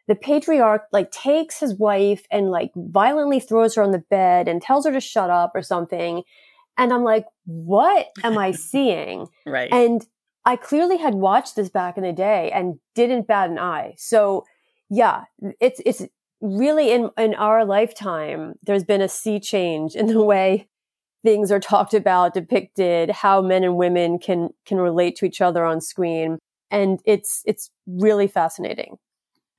the 0.09 0.15
patriarch 0.15 0.87
like 0.91 1.11
takes 1.11 1.61
his 1.61 1.75
wife 1.75 2.27
and 2.31 2.51
like 2.51 2.71
violently 2.75 3.41
throws 3.41 3.75
her 3.75 3.83
on 3.83 3.91
the 3.91 3.99
bed 3.99 4.49
and 4.49 4.63
tells 4.63 4.87
her 4.87 4.93
to 4.93 5.01
shut 5.01 5.29
up 5.29 5.53
or 5.55 5.63
something. 5.63 6.23
And 6.79 6.93
I'm 6.93 7.05
like, 7.05 7.27
what 7.45 8.09
am 8.25 8.39
I 8.39 8.51
seeing? 8.53 9.27
right. 9.45 9.71
And 9.71 10.07
I 10.47 10.57
clearly 10.57 10.97
had 10.97 11.15
watched 11.15 11.57
this 11.57 11.69
back 11.69 11.99
in 11.99 12.05
the 12.05 12.13
day 12.13 12.51
and 12.53 12.79
didn't 12.95 13.27
bat 13.27 13.51
an 13.51 13.59
eye. 13.59 13.95
So 13.99 14.45
yeah, 14.89 15.25
it's, 15.61 15.81
it's 15.85 16.07
really 16.41 16.93
in, 16.93 17.11
in 17.19 17.35
our 17.35 17.65
lifetime, 17.65 18.55
there's 18.63 18.85
been 18.85 19.03
a 19.03 19.09
sea 19.09 19.41
change 19.41 19.95
in 19.95 20.07
the 20.07 20.23
way 20.23 20.69
things 21.27 21.51
are 21.51 21.59
talked 21.59 21.93
about, 21.93 22.35
depicted, 22.35 23.11
how 23.11 23.43
men 23.43 23.65
and 23.65 23.77
women 23.77 24.19
can, 24.19 24.51
can 24.65 24.79
relate 24.79 25.17
to 25.17 25.27
each 25.27 25.41
other 25.41 25.65
on 25.65 25.81
screen. 25.81 26.39
And 26.71 27.01
it's, 27.05 27.43
it's 27.45 27.69
really 27.87 28.29
fascinating. 28.29 28.97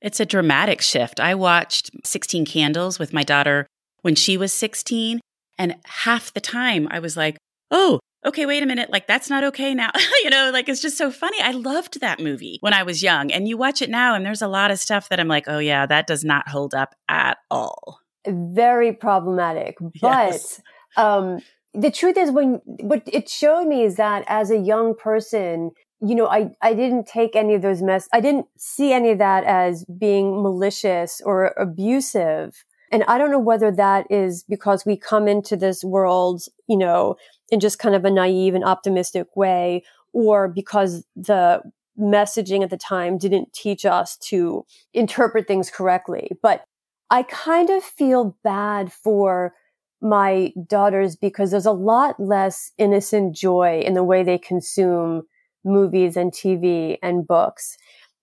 It's 0.00 0.18
a 0.18 0.26
dramatic 0.26 0.80
shift. 0.80 1.20
I 1.20 1.34
watched 1.34 1.90
16 2.04 2.46
Candles 2.46 2.98
with 2.98 3.12
my 3.12 3.22
daughter 3.22 3.66
when 4.00 4.14
she 4.14 4.38
was 4.38 4.52
16. 4.52 5.20
And 5.58 5.76
half 5.84 6.32
the 6.32 6.40
time 6.40 6.88
I 6.90 7.00
was 7.00 7.16
like, 7.16 7.36
oh, 7.70 8.00
okay, 8.24 8.46
wait 8.46 8.62
a 8.62 8.66
minute. 8.66 8.90
Like, 8.90 9.06
that's 9.06 9.28
not 9.28 9.44
okay 9.44 9.74
now. 9.74 9.90
you 10.24 10.30
know, 10.30 10.50
like, 10.52 10.68
it's 10.70 10.80
just 10.80 10.96
so 10.96 11.10
funny. 11.10 11.38
I 11.42 11.50
loved 11.50 12.00
that 12.00 12.20
movie 12.20 12.58
when 12.60 12.72
I 12.72 12.82
was 12.82 13.02
young. 13.02 13.30
And 13.30 13.46
you 13.46 13.58
watch 13.58 13.82
it 13.82 13.90
now, 13.90 14.14
and 14.14 14.24
there's 14.24 14.42
a 14.42 14.48
lot 14.48 14.70
of 14.70 14.78
stuff 14.78 15.08
that 15.10 15.20
I'm 15.20 15.28
like, 15.28 15.44
oh, 15.48 15.58
yeah, 15.58 15.84
that 15.84 16.06
does 16.06 16.24
not 16.24 16.48
hold 16.48 16.74
up 16.74 16.94
at 17.08 17.38
all. 17.50 17.98
Very 18.26 18.92
problematic. 18.92 19.76
But 20.00 20.32
yes. 20.32 20.62
um, 20.96 21.40
the 21.74 21.90
truth 21.90 22.16
is, 22.16 22.30
when 22.30 22.60
what 22.64 23.02
it 23.06 23.28
showed 23.28 23.66
me 23.66 23.84
is 23.84 23.96
that 23.96 24.24
as 24.26 24.50
a 24.50 24.58
young 24.58 24.94
person, 24.94 25.70
you 26.00 26.14
know, 26.14 26.26
I, 26.28 26.50
I 26.62 26.74
didn't 26.74 27.06
take 27.06 27.34
any 27.34 27.54
of 27.54 27.62
those 27.62 27.82
mess. 27.82 28.08
I 28.12 28.20
didn't 28.20 28.46
see 28.56 28.92
any 28.92 29.10
of 29.10 29.18
that 29.18 29.44
as 29.44 29.84
being 29.84 30.42
malicious 30.42 31.20
or 31.24 31.54
abusive. 31.58 32.64
And 32.90 33.04
I 33.04 33.18
don't 33.18 33.30
know 33.30 33.38
whether 33.38 33.70
that 33.72 34.06
is 34.10 34.44
because 34.48 34.86
we 34.86 34.96
come 34.96 35.28
into 35.28 35.56
this 35.56 35.84
world, 35.84 36.42
you 36.68 36.78
know, 36.78 37.16
in 37.50 37.60
just 37.60 37.78
kind 37.78 37.94
of 37.94 38.04
a 38.04 38.10
naive 38.10 38.54
and 38.54 38.64
optimistic 38.64 39.36
way, 39.36 39.82
or 40.12 40.48
because 40.48 41.04
the 41.14 41.62
messaging 41.98 42.62
at 42.62 42.70
the 42.70 42.76
time 42.76 43.18
didn't 43.18 43.52
teach 43.52 43.84
us 43.84 44.16
to 44.16 44.64
interpret 44.94 45.46
things 45.46 45.70
correctly. 45.70 46.30
But 46.42 46.64
I 47.10 47.24
kind 47.24 47.70
of 47.70 47.82
feel 47.82 48.36
bad 48.44 48.92
for 48.92 49.54
my 50.00 50.52
daughters 50.66 51.16
because 51.16 51.50
there's 51.50 51.66
a 51.66 51.72
lot 51.72 52.18
less 52.20 52.70
innocent 52.78 53.34
joy 53.34 53.80
in 53.84 53.94
the 53.94 54.04
way 54.04 54.22
they 54.22 54.38
consume 54.38 55.22
movies 55.64 56.16
and 56.16 56.32
TV 56.32 56.98
and 57.02 57.26
books. 57.26 57.76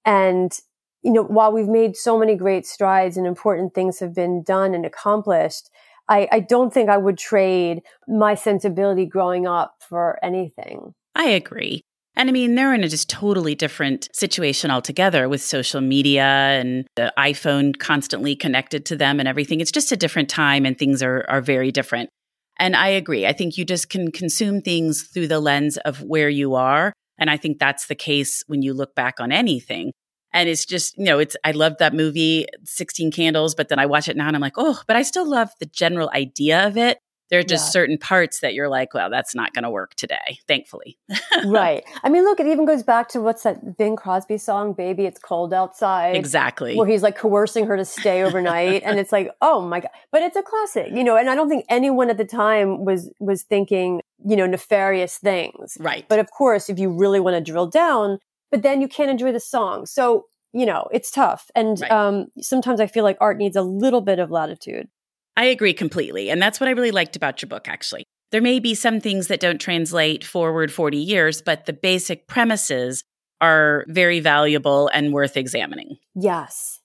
And, 0.06 0.58
you 1.04 1.12
know, 1.12 1.24
while 1.24 1.52
we've 1.52 1.68
made 1.68 1.96
so 1.96 2.18
many 2.18 2.36
great 2.36 2.66
strides 2.66 3.18
and 3.18 3.28
important 3.28 3.74
things 3.74 4.00
have 4.00 4.16
been 4.16 4.44
done 4.44 4.74
and 4.74 4.86
accomplished, 4.86 5.70
I, 6.08 6.28
I 6.32 6.40
don't 6.40 6.74
think 6.74 6.90
I 6.90 6.98
would 6.98 7.18
trade 7.18 7.82
my 8.08 8.36
sensibility 8.36 9.06
growing 9.06 9.48
up 9.48 9.76
for 9.80 10.20
anything. 10.24 10.94
I 11.16 11.30
agree. 11.30 11.85
And 12.18 12.30
I 12.30 12.32
mean, 12.32 12.56
they're 12.56 12.74
in 12.74 12.84
a 12.84 12.88
just 12.88 13.10
totally 13.10 13.56
different 13.56 14.08
situation 14.14 14.72
altogether 14.72 15.28
with 15.28 15.42
social 15.42 15.82
media 15.82 16.24
and 16.24 16.88
the 16.96 17.14
iPhone 17.18 17.78
constantly 17.78 18.36
connected 18.36 18.86
to 18.86 18.96
them 18.96 19.20
and 19.20 19.28
everything. 19.28 19.60
It's 19.60 19.72
just 19.72 19.92
a 19.92 19.98
different 19.98 20.30
time 20.30 20.66
and 20.66 20.78
things 20.78 21.04
are, 21.04 21.26
are 21.28 21.42
very 21.42 21.72
different. 21.72 22.10
And 22.58 22.76
I 22.76 22.88
agree. 22.88 23.28
I 23.28 23.34
think 23.34 23.58
you 23.58 23.66
just 23.66 23.90
can 23.90 24.12
consume 24.12 24.62
things 24.62 25.04
through 25.04 25.28
the 25.28 25.42
lens 25.42 25.78
of 25.78 26.02
where 26.02 26.30
you 26.30 26.56
are 26.56 26.94
and 27.18 27.30
I 27.30 27.38
think 27.38 27.60
that's 27.60 27.88
the 27.88 27.96
case 27.96 28.44
when 28.48 28.62
you 28.62 28.74
look 28.74 28.96
back 28.96 29.20
on 29.20 29.32
anything. 29.32 29.92
And 30.34 30.50
it's 30.50 30.66
just, 30.66 30.98
you 30.98 31.06
know, 31.06 31.20
it's, 31.20 31.38
I 31.46 31.52
loved 31.52 31.80
that 31.80 31.94
movie, 31.94 32.46
16 32.66 33.12
Candles, 33.12 33.56
but 33.56 33.70
then 33.70 33.80
I 33.80 33.86
watch 33.86 34.10
it 34.10 34.18
now 34.18 34.28
and 34.28 34.36
I'm 34.36 34.42
like, 34.42 34.58
oh, 34.58 34.82
but 34.86 34.98
I 34.98 35.02
still 35.02 35.30
love 35.30 35.50
the 35.60 35.66
general 35.66 36.10
idea 36.14 36.68
of 36.68 36.78
it. 36.78 36.98
There 37.30 37.40
are 37.40 37.44
just 37.44 37.68
yeah. 37.68 37.72
certain 37.72 37.98
parts 37.98 38.40
that 38.42 38.54
you're 38.54 38.70
like, 38.70 38.94
well, 38.94 39.10
that's 39.10 39.34
not 39.34 39.54
going 39.54 39.64
to 39.64 39.70
work 39.70 39.96
today, 39.96 40.40
thankfully. 40.48 40.98
right. 41.46 41.84
I 42.04 42.10
mean, 42.10 42.24
look, 42.24 42.40
it 42.40 42.48
even 42.48 42.66
goes 42.66 42.84
back 42.84 43.10
to 43.10 43.22
what's 43.22 43.44
that 43.44 43.78
Bing 43.78 43.96
Crosby 43.96 44.38
song, 44.38 44.74
Baby, 44.74 45.06
It's 45.06 45.20
Cold 45.20 45.54
Outside. 45.54 46.16
Exactly. 46.16 46.76
Where 46.76 46.88
he's 46.88 47.02
like 47.02 47.18
coercing 47.18 47.66
her 47.66 47.78
to 47.78 47.86
stay 47.86 48.24
overnight. 48.24 48.84
and 48.84 49.00
it's 49.00 49.12
like, 49.12 49.32
oh 49.42 49.62
my 49.62 49.80
God. 49.80 49.90
But 50.12 50.22
it's 50.22 50.36
a 50.36 50.44
classic, 50.44 50.92
you 50.94 51.04
know, 51.04 51.18
and 51.18 51.30
I 51.30 51.36
don't 51.36 51.50
think 51.50 51.66
anyone 51.70 52.10
at 52.10 52.18
the 52.18 52.26
time 52.26 52.86
was, 52.86 53.10
was 53.20 53.44
thinking, 53.44 54.02
you 54.24 54.36
know, 54.36 54.46
nefarious 54.46 55.18
things. 55.18 55.78
Right. 55.80 56.06
But 56.08 56.20
of 56.20 56.30
course, 56.32 56.70
if 56.70 56.78
you 56.78 56.90
really 56.90 57.20
want 57.20 57.36
to 57.36 57.52
drill 57.52 57.68
down, 57.68 58.20
but 58.52 58.62
then 58.62 58.82
you 58.82 58.88
can't 58.88 59.10
enjoy 59.10 59.32
the 59.32 59.40
song. 59.40 59.86
So, 59.86 60.26
you 60.54 60.66
know, 60.66 60.88
it's 60.94 61.12
tough. 61.12 61.50
And 61.56 61.82
right. 61.82 61.92
um, 61.92 62.28
sometimes 62.40 62.80
I 62.80 62.88
feel 62.88 63.04
like 63.04 63.18
art 63.20 63.38
needs 63.38 63.56
a 63.56 63.62
little 63.62 64.02
bit 64.02 64.20
of 64.20 64.32
latitude. 64.32 64.88
I 65.38 65.46
agree 65.46 65.74
completely. 65.74 66.30
And 66.30 66.42
that's 66.42 66.60
what 66.60 66.70
I 66.70 66.74
really 66.74 66.92
liked 66.92 67.16
about 67.16 67.42
your 67.42 67.50
book, 67.50 67.68
actually. 67.68 68.06
There 68.32 68.42
may 68.42 68.60
be 68.60 68.74
some 68.74 69.00
things 69.00 69.28
that 69.28 69.40
don't 69.40 69.60
translate 69.60 70.24
forward 70.24 70.72
40 70.72 70.98
years, 70.98 71.42
but 71.42 71.66
the 71.66 71.74
basic 71.74 72.28
premises 72.28 73.04
are 73.42 73.86
very 73.88 74.20
valuable 74.20 74.90
and 74.94 75.14
worth 75.14 75.38
examining. 75.38 75.98
Yes. 76.16 76.80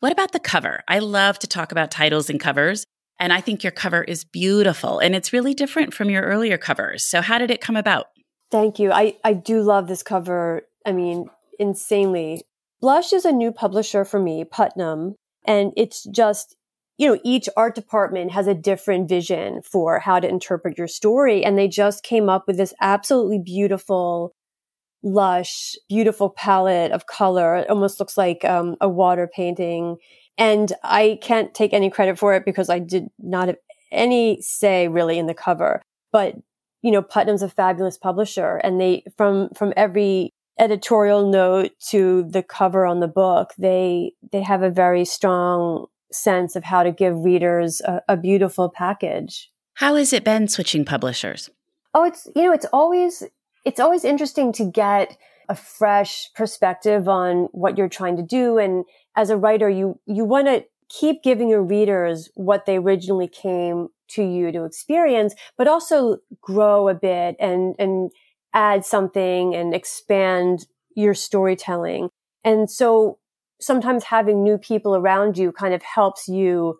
What 0.00 0.12
about 0.12 0.32
the 0.32 0.40
cover? 0.40 0.82
I 0.88 0.98
love 0.98 1.38
to 1.40 1.46
talk 1.46 1.72
about 1.72 1.90
titles 1.90 2.30
and 2.30 2.40
covers. 2.40 2.84
And 3.18 3.34
I 3.34 3.42
think 3.42 3.62
your 3.62 3.70
cover 3.70 4.02
is 4.02 4.24
beautiful 4.24 4.98
and 4.98 5.14
it's 5.14 5.32
really 5.32 5.52
different 5.52 5.92
from 5.92 6.08
your 6.08 6.22
earlier 6.22 6.56
covers. 6.56 7.04
So, 7.04 7.20
how 7.20 7.36
did 7.36 7.50
it 7.50 7.60
come 7.60 7.76
about? 7.76 8.06
Thank 8.50 8.78
you. 8.78 8.90
I, 8.90 9.16
I 9.22 9.34
do 9.34 9.60
love 9.60 9.88
this 9.88 10.02
cover. 10.02 10.62
I 10.86 10.92
mean, 10.92 11.26
insanely. 11.58 12.42
Blush 12.80 13.12
is 13.12 13.26
a 13.26 13.32
new 13.32 13.52
publisher 13.52 14.06
for 14.06 14.18
me, 14.18 14.44
Putnam. 14.44 15.16
And 15.44 15.72
it's 15.76 16.04
just, 16.04 16.56
you 17.00 17.06
know, 17.06 17.18
each 17.24 17.48
art 17.56 17.74
department 17.74 18.30
has 18.30 18.46
a 18.46 18.52
different 18.52 19.08
vision 19.08 19.62
for 19.62 20.00
how 20.00 20.20
to 20.20 20.28
interpret 20.28 20.76
your 20.76 20.86
story. 20.86 21.42
And 21.42 21.56
they 21.56 21.66
just 21.66 22.02
came 22.02 22.28
up 22.28 22.46
with 22.46 22.58
this 22.58 22.74
absolutely 22.78 23.38
beautiful, 23.38 24.34
lush, 25.02 25.76
beautiful 25.88 26.28
palette 26.28 26.92
of 26.92 27.06
color. 27.06 27.56
It 27.56 27.70
almost 27.70 28.00
looks 28.00 28.18
like 28.18 28.44
um, 28.44 28.76
a 28.82 28.88
water 28.88 29.26
painting. 29.34 29.96
And 30.36 30.74
I 30.84 31.18
can't 31.22 31.54
take 31.54 31.72
any 31.72 31.88
credit 31.88 32.18
for 32.18 32.34
it 32.34 32.44
because 32.44 32.68
I 32.68 32.80
did 32.80 33.06
not 33.18 33.48
have 33.48 33.56
any 33.90 34.42
say 34.42 34.86
really 34.86 35.18
in 35.18 35.26
the 35.26 35.32
cover. 35.32 35.80
But, 36.12 36.34
you 36.82 36.90
know, 36.90 37.00
Putnam's 37.00 37.42
a 37.42 37.48
fabulous 37.48 37.96
publisher 37.96 38.56
and 38.56 38.78
they, 38.78 39.04
from, 39.16 39.48
from 39.56 39.72
every 39.74 40.34
editorial 40.58 41.30
note 41.30 41.70
to 41.88 42.24
the 42.28 42.42
cover 42.42 42.84
on 42.84 43.00
the 43.00 43.08
book, 43.08 43.54
they, 43.56 44.12
they 44.32 44.42
have 44.42 44.62
a 44.62 44.68
very 44.68 45.06
strong 45.06 45.86
sense 46.12 46.56
of 46.56 46.64
how 46.64 46.82
to 46.82 46.90
give 46.90 47.24
readers 47.24 47.80
a, 47.82 48.02
a 48.08 48.16
beautiful 48.16 48.68
package. 48.68 49.50
How 49.74 49.96
has 49.96 50.12
it 50.12 50.24
been 50.24 50.48
switching 50.48 50.84
publishers? 50.84 51.50
Oh, 51.94 52.04
it's, 52.04 52.28
you 52.36 52.42
know, 52.42 52.52
it's 52.52 52.66
always, 52.72 53.22
it's 53.64 53.80
always 53.80 54.04
interesting 54.04 54.52
to 54.54 54.64
get 54.64 55.16
a 55.48 55.54
fresh 55.54 56.32
perspective 56.34 57.08
on 57.08 57.48
what 57.52 57.76
you're 57.76 57.88
trying 57.88 58.16
to 58.16 58.22
do 58.22 58.58
and 58.58 58.84
as 59.16 59.30
a 59.30 59.36
writer, 59.36 59.68
you, 59.68 59.98
you 60.06 60.24
want 60.24 60.46
to 60.46 60.64
keep 60.88 61.22
giving 61.22 61.48
your 61.48 61.62
readers 61.62 62.30
what 62.34 62.66
they 62.66 62.76
originally 62.76 63.28
came 63.28 63.88
to 64.08 64.22
you 64.22 64.50
to 64.52 64.64
experience, 64.64 65.34
but 65.56 65.68
also 65.68 66.18
grow 66.40 66.88
a 66.88 66.94
bit 66.94 67.36
and, 67.38 67.74
and 67.78 68.10
add 68.52 68.84
something 68.84 69.54
and 69.54 69.74
expand 69.74 70.66
your 70.96 71.14
storytelling. 71.14 72.08
And 72.44 72.68
so 72.70 73.18
sometimes 73.60 74.04
having 74.04 74.42
new 74.42 74.58
people 74.58 74.96
around 74.96 75.38
you 75.38 75.52
kind 75.52 75.74
of 75.74 75.82
helps 75.82 76.28
you 76.28 76.78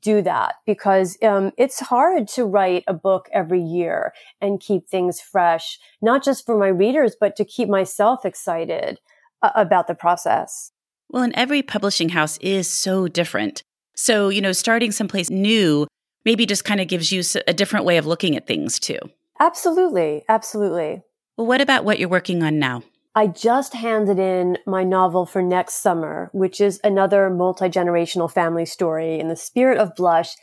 do 0.00 0.20
that 0.22 0.54
because 0.66 1.16
um, 1.22 1.52
it's 1.56 1.80
hard 1.80 2.26
to 2.26 2.44
write 2.44 2.84
a 2.88 2.94
book 2.94 3.28
every 3.32 3.62
year 3.62 4.12
and 4.40 4.60
keep 4.60 4.88
things 4.88 5.20
fresh, 5.20 5.78
not 6.02 6.24
just 6.24 6.44
for 6.44 6.58
my 6.58 6.68
readers, 6.68 7.16
but 7.18 7.36
to 7.36 7.44
keep 7.44 7.68
myself 7.68 8.24
excited 8.24 8.98
uh, 9.42 9.50
about 9.54 9.86
the 9.86 9.94
process. 9.94 10.72
Well, 11.08 11.22
and 11.22 11.34
every 11.36 11.62
publishing 11.62 12.08
house 12.10 12.36
is 12.38 12.68
so 12.68 13.06
different. 13.06 13.62
So, 13.94 14.28
you 14.28 14.40
know, 14.40 14.52
starting 14.52 14.90
someplace 14.90 15.30
new 15.30 15.86
maybe 16.24 16.46
just 16.46 16.64
kind 16.64 16.80
of 16.80 16.88
gives 16.88 17.12
you 17.12 17.22
a 17.46 17.54
different 17.54 17.86
way 17.86 17.96
of 17.96 18.06
looking 18.06 18.36
at 18.36 18.46
things 18.46 18.80
too. 18.80 18.98
Absolutely. 19.38 20.24
Absolutely. 20.28 21.02
Well, 21.36 21.46
what 21.46 21.60
about 21.60 21.84
what 21.84 21.98
you're 21.98 22.08
working 22.08 22.42
on 22.42 22.58
now? 22.58 22.82
I 23.16 23.28
just 23.28 23.72
handed 23.72 24.18
in 24.18 24.58
my 24.66 24.84
novel 24.84 25.24
for 25.24 25.40
next 25.40 25.76
summer, 25.76 26.28
which 26.34 26.60
is 26.60 26.78
another 26.84 27.30
multi 27.30 27.64
generational 27.70 28.30
family 28.30 28.66
story 28.66 29.18
in 29.18 29.28
the 29.28 29.36
spirit 29.36 29.78
of 29.78 29.94
Blush, 29.94 30.34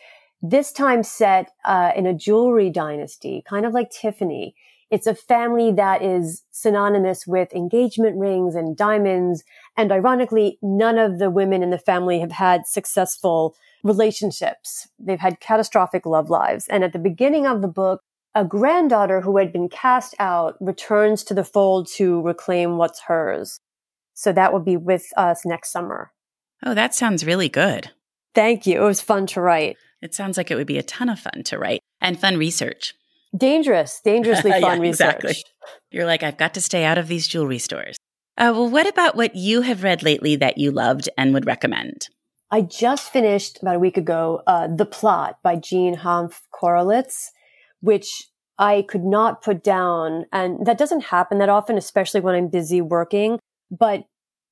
this 0.41 0.71
time 0.71 1.03
set 1.03 1.51
uh, 1.65 1.91
in 1.95 2.07
a 2.07 2.15
jewelry 2.15 2.71
dynasty, 2.71 3.43
kind 3.47 3.67
of 3.67 3.73
like 3.73 3.91
Tiffany. 3.91 4.55
It's 4.89 5.05
a 5.05 5.13
family 5.13 5.71
that 5.73 6.01
is 6.01 6.41
synonymous 6.49 7.27
with 7.27 7.53
engagement 7.53 8.17
rings 8.17 8.55
and 8.55 8.75
diamonds. 8.75 9.43
And 9.77 9.91
ironically, 9.91 10.57
none 10.63 10.97
of 10.97 11.19
the 11.19 11.29
women 11.29 11.61
in 11.61 11.69
the 11.69 11.77
family 11.77 12.21
have 12.21 12.31
had 12.31 12.65
successful 12.65 13.55
relationships. 13.83 14.87
They've 14.97 15.19
had 15.19 15.39
catastrophic 15.39 16.07
love 16.07 16.31
lives. 16.31 16.67
And 16.69 16.83
at 16.83 16.91
the 16.91 16.99
beginning 16.99 17.45
of 17.45 17.61
the 17.61 17.67
book, 17.67 18.01
a 18.35 18.43
granddaughter 18.43 19.21
who 19.21 19.37
had 19.37 19.53
been 19.53 19.69
cast 19.69 20.15
out 20.19 20.55
returns 20.59 21.23
to 21.25 21.33
the 21.33 21.43
fold 21.43 21.87
to 21.95 22.21
reclaim 22.21 22.77
what's 22.77 23.01
hers. 23.01 23.59
So 24.13 24.31
that 24.33 24.53
will 24.53 24.59
be 24.59 24.77
with 24.77 25.05
us 25.17 25.45
next 25.45 25.71
summer. 25.71 26.11
Oh, 26.65 26.73
that 26.73 26.95
sounds 26.95 27.25
really 27.25 27.49
good. 27.49 27.91
Thank 28.33 28.65
you. 28.65 28.81
It 28.81 28.85
was 28.85 29.01
fun 29.01 29.27
to 29.27 29.41
write. 29.41 29.77
It 30.01 30.13
sounds 30.13 30.37
like 30.37 30.51
it 30.51 30.55
would 30.55 30.67
be 30.67 30.77
a 30.77 30.83
ton 30.83 31.09
of 31.09 31.19
fun 31.19 31.43
to 31.45 31.57
write 31.57 31.81
and 32.01 32.19
fun 32.19 32.37
research. 32.37 32.93
Dangerous, 33.35 34.01
dangerously 34.03 34.51
fun 34.61 34.77
yeah, 34.77 34.89
research. 34.89 35.15
Exactly. 35.15 35.35
You're 35.91 36.05
like, 36.05 36.23
I've 36.23 36.37
got 36.37 36.53
to 36.55 36.61
stay 36.61 36.83
out 36.83 36.97
of 36.97 37.07
these 37.07 37.27
jewelry 37.27 37.59
stores. 37.59 37.97
Uh, 38.37 38.51
well, 38.53 38.69
what 38.69 38.87
about 38.87 39.15
what 39.15 39.35
you 39.35 39.61
have 39.61 39.83
read 39.83 40.01
lately 40.03 40.35
that 40.37 40.57
you 40.57 40.71
loved 40.71 41.07
and 41.17 41.33
would 41.33 41.45
recommend? 41.45 42.07
I 42.49 42.61
just 42.61 43.11
finished 43.11 43.59
about 43.61 43.75
a 43.75 43.79
week 43.79 43.97
ago 43.97 44.41
uh, 44.47 44.67
The 44.67 44.85
Plot 44.85 45.37
by 45.43 45.55
Jean 45.55 45.95
Hanff 45.95 46.41
Korelitz 46.53 47.29
which 47.83 48.29
I 48.57 48.85
could 48.87 49.03
not 49.03 49.41
put 49.41 49.61
down. 49.61 50.25
And 50.31 50.65
that 50.65 50.77
doesn't 50.77 51.03
happen 51.05 51.39
that 51.39 51.49
often, 51.49 51.77
especially 51.77 52.21
when 52.21 52.33
I'm 52.33 52.47
busy 52.47 52.79
working. 52.79 53.39
But 53.69 54.05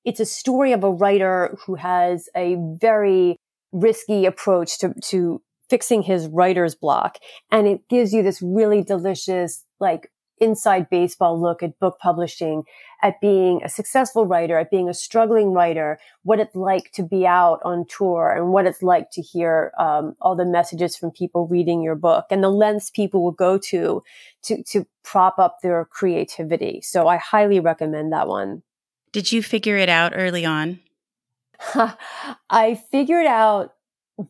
it's 0.03 0.19
a 0.19 0.25
story 0.25 0.73
of 0.73 0.83
a 0.83 0.91
writer 0.91 1.57
who 1.65 1.75
has 1.75 2.27
a 2.35 2.57
very 2.59 3.37
risky 3.71 4.25
approach 4.25 4.79
to, 4.79 4.93
to 5.05 5.41
fixing 5.69 6.01
his 6.01 6.27
writer's 6.27 6.75
block. 6.75 7.19
And 7.51 7.67
it 7.67 7.87
gives 7.89 8.11
you 8.11 8.21
this 8.21 8.41
really 8.41 8.83
delicious, 8.83 9.63
like 9.79 10.11
inside 10.41 10.89
baseball 10.89 11.39
look 11.39 11.63
at 11.63 11.79
book 11.79 11.99
publishing, 11.99 12.63
at 13.01 13.21
being 13.21 13.61
a 13.63 13.69
successful 13.69 14.25
writer, 14.25 14.57
at 14.57 14.71
being 14.71 14.89
a 14.89 14.93
struggling 14.93 15.53
writer, 15.53 15.99
what 16.23 16.39
it's 16.39 16.55
like 16.55 16.91
to 16.93 17.03
be 17.03 17.25
out 17.25 17.61
on 17.63 17.85
tour 17.85 18.33
and 18.35 18.49
what 18.51 18.65
it's 18.65 18.81
like 18.81 19.11
to 19.11 19.21
hear 19.21 19.71
um, 19.79 20.15
all 20.19 20.35
the 20.35 20.45
messages 20.45 20.97
from 20.97 21.11
people 21.11 21.47
reading 21.47 21.81
your 21.81 21.95
book 21.95 22.25
and 22.29 22.43
the 22.43 22.49
lengths 22.49 22.89
people 22.89 23.23
will 23.23 23.31
go 23.31 23.57
to 23.57 24.03
to 24.41 24.63
to 24.63 24.85
prop 25.03 25.39
up 25.39 25.61
their 25.61 25.85
creativity. 25.85 26.81
So 26.81 27.07
I 27.07 27.17
highly 27.17 27.59
recommend 27.59 28.11
that 28.11 28.27
one. 28.27 28.63
Did 29.11 29.31
you 29.31 29.43
figure 29.43 29.77
it 29.77 29.89
out 29.89 30.13
early 30.15 30.45
on? 30.45 30.79
I 32.49 32.75
figured 32.91 33.27
out 33.27 33.73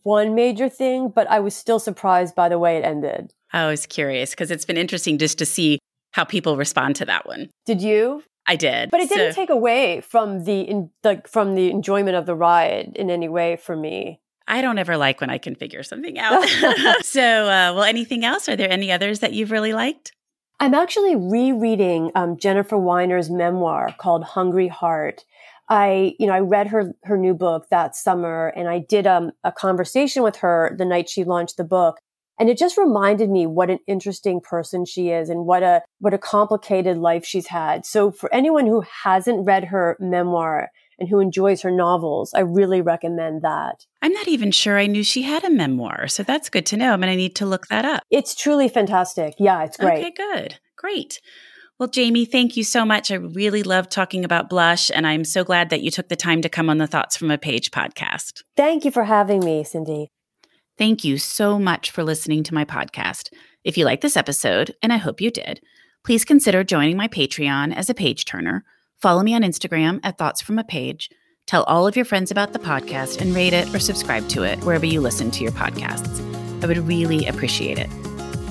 one 0.04 0.36
major 0.36 0.70
thing, 0.70 1.10
but 1.10 1.30
I 1.30 1.40
was 1.40 1.56
still 1.56 1.80
surprised 1.80 2.36
by 2.36 2.50
the 2.50 2.60
way 2.60 2.78
it 2.78 2.84
ended. 2.84 3.34
I 3.54 3.68
was 3.68 3.86
curious 3.86 4.32
because 4.32 4.52
it's 4.52 4.66
been 4.66 4.78
interesting 4.78 5.18
just 5.18 5.38
to 5.40 5.46
see 5.46 5.80
how 6.12 6.24
people 6.24 6.58
respond 6.58 6.96
to 6.98 7.06
that 7.06 7.26
one. 7.26 7.50
Did 7.66 7.82
you? 7.82 8.24
I 8.48 8.56
did. 8.56 8.92
But 8.92 9.02
it 9.02 9.10
didn't 9.10 9.34
take 9.34 9.50
away 9.50 10.02
from 10.02 10.44
the 10.44 10.62
in, 10.62 10.90
like 11.04 11.28
from 11.28 11.56
the 11.56 11.70
enjoyment 11.70 12.18
of 12.18 12.26
the 12.26 12.36
ride 12.36 12.94
in 12.96 13.10
any 13.10 13.30
way 13.30 13.56
for 13.56 13.76
me. 13.76 14.20
I 14.48 14.62
don't 14.62 14.78
ever 14.78 14.98
like 14.98 15.22
when 15.22 15.30
I 15.30 15.38
can 15.38 15.56
figure 15.56 15.84
something 15.84 16.20
out. 16.20 16.46
so, 17.02 17.22
uh, 17.22 17.74
well, 17.74 17.84
anything 17.84 18.26
else? 18.26 18.50
Are 18.50 18.56
there 18.56 18.72
any 18.72 18.92
others 18.92 19.20
that 19.20 19.34
you've 19.34 19.52
really 19.52 19.74
liked? 19.74 20.12
I'm 20.60 20.74
actually 20.74 21.16
rereading 21.16 22.12
um, 22.14 22.38
Jennifer 22.38 22.78
Weiner's 22.78 23.30
memoir 23.30 23.96
called 23.98 24.24
Hungry 24.24 24.68
Heart. 24.68 25.24
I, 25.70 26.16
you 26.20 26.28
know, 26.28 26.34
I 26.34 26.40
read 26.42 26.68
her 26.68 26.94
her 27.04 27.18
new 27.18 27.34
book 27.34 27.68
that 27.70 27.96
summer, 27.96 28.48
and 28.56 28.68
I 28.68 28.80
did 28.80 29.08
um, 29.08 29.32
a 29.44 29.52
conversation 29.52 30.22
with 30.22 30.36
her 30.38 30.76
the 30.78 30.86
night 30.86 31.10
she 31.10 31.24
launched 31.24 31.58
the 31.58 31.64
book. 31.64 32.02
And 32.40 32.50
it 32.50 32.58
just 32.58 32.78
reminded 32.78 33.30
me 33.30 33.46
what 33.46 33.70
an 33.70 33.80
interesting 33.88 34.42
person 34.42 34.86
she 34.86 35.10
is 35.10 35.30
and 35.30 35.46
what 35.46 35.64
a, 35.64 35.84
what 36.00 36.14
a 36.14 36.18
complicated 36.18 36.98
life 36.98 37.26
she's 37.26 37.48
had. 37.48 37.86
So 37.86 38.12
for 38.12 38.34
anyone 38.34 38.66
who 38.66 38.84
hasn't 39.04 39.46
read 39.46 39.66
her 39.66 39.96
memoir 40.00 40.72
and 40.98 41.10
who 41.10 41.20
enjoys 41.20 41.62
her 41.62 41.72
novels, 41.72 42.34
I 42.34 42.42
really 42.42 42.82
recommend 42.82 43.42
that. 43.42 43.86
I'm 44.02 44.14
not 44.14 44.28
even 44.28 44.52
sure 44.52 44.78
I 44.78 44.88
knew 44.88 45.04
she 45.04 45.24
had 45.24 45.44
a 45.44 45.50
memoir. 45.50 46.08
So 46.08 46.24
that's 46.24 46.50
good 46.50 46.66
to 46.68 46.78
know. 46.78 46.94
I'm 46.94 47.02
mean, 47.02 47.10
I 47.10 47.16
need 47.16 47.36
to 47.38 47.46
look 47.46 47.68
that 47.68 47.86
up. 47.86 48.04
It's 48.10 48.36
truly 48.36 48.70
fantastic. 48.70 49.36
Yeah, 49.38 49.64
it's 49.64 49.78
great. 49.78 50.00
Okay, 50.00 50.12
good. 50.12 50.60
Great. 50.78 51.20
Well, 51.82 51.90
Jamie, 51.90 52.26
thank 52.26 52.58
you 52.58 52.64
so 52.64 52.86
much. 52.86 53.10
I 53.10 53.16
really 53.16 53.64
love 53.64 53.90
talking 53.90 54.24
about 54.24 54.50
blush, 54.50 54.92
and 54.94 55.08
I'm 55.08 55.26
so 55.26 55.44
glad 55.44 55.72
that 55.72 55.82
you 55.82 55.90
took 55.90 56.10
the 56.10 56.16
time 56.16 56.44
to 56.44 56.50
come 56.50 56.70
on 56.70 56.78
the 56.78 56.86
Thoughts 56.86 57.18
from 57.18 57.32
a 57.32 57.40
Page 57.40 57.72
podcast. 57.72 58.44
Thank 58.56 58.86
you 58.86 58.92
for 58.92 59.06
having 59.06 59.44
me, 59.44 59.64
Cindy. 59.64 60.12
Thank 60.82 61.04
you 61.04 61.20
so 61.20 61.60
much 61.60 61.92
for 61.92 62.04
listening 62.04 62.42
to 62.42 62.56
my 62.56 62.66
podcast. 62.66 63.32
If 63.64 63.78
you 63.78 63.86
like 63.86 64.02
this 64.02 64.18
episode, 64.18 64.74
and 64.82 64.92
I 64.92 64.98
hope 64.98 65.22
you 65.22 65.30
did, 65.30 65.62
please 66.04 66.26
consider 66.26 66.64
joining 66.64 66.98
my 66.98 67.08
Patreon 67.08 67.72
as 67.76 67.92
a 67.92 67.94
page 67.94 68.26
turner. 68.26 68.66
Follow 69.00 69.22
me 69.22 69.36
on 69.36 69.44
Instagram 69.44 70.00
at 70.02 70.18
Thoughts 70.18 70.42
from 70.42 70.58
a 70.58 70.64
Page. 70.64 71.12
Tell 71.46 71.62
all 71.66 71.86
of 71.86 71.96
your 71.96 72.04
friends 72.04 72.32
about 72.32 72.54
the 72.54 72.58
podcast 72.58 73.22
and 73.22 73.36
rate 73.36 73.54
it 73.54 73.72
or 73.76 73.78
subscribe 73.78 74.28
to 74.30 74.42
it 74.42 74.58
wherever 74.64 74.88
you 74.88 75.02
listen 75.02 75.30
to 75.30 75.44
your 75.44 75.52
podcasts. 75.52 76.20
I 76.64 76.66
would 76.66 76.80
really 76.80 77.28
appreciate 77.28 77.78
it. 77.78 77.90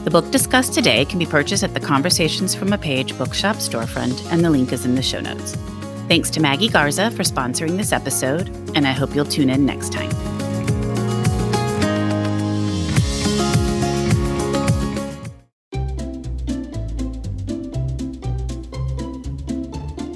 The 0.05 0.13
book 0.13 0.31
discussed 0.31 0.73
today 0.73 1.07
can 1.07 1.19
be 1.19 1.27
purchased 1.27 1.65
at 1.65 1.75
the 1.75 1.81
Conversations 1.81 2.55
from 2.55 2.73
a 2.73 2.79
Page 2.79 3.19
bookshop 3.19 3.57
storefront, 3.57 4.25
and 4.31 4.45
the 4.45 4.51
link 4.51 4.73
is 4.73 4.87
in 4.87 4.95
the 4.95 5.03
show 5.03 5.21
notes. 5.21 5.57
Thanks 6.07 6.31
to 6.31 6.41
Maggie 6.41 6.69
Garza 6.69 7.11
for 7.11 7.25
sponsoring 7.25 7.77
this 7.77 7.91
episode, 7.91 8.51
and 8.77 8.87
I 8.87 8.93
hope 8.93 9.17
you'll 9.17 9.25
tune 9.25 9.51
in 9.51 9.67
next 9.67 9.93
time. 9.93 10.11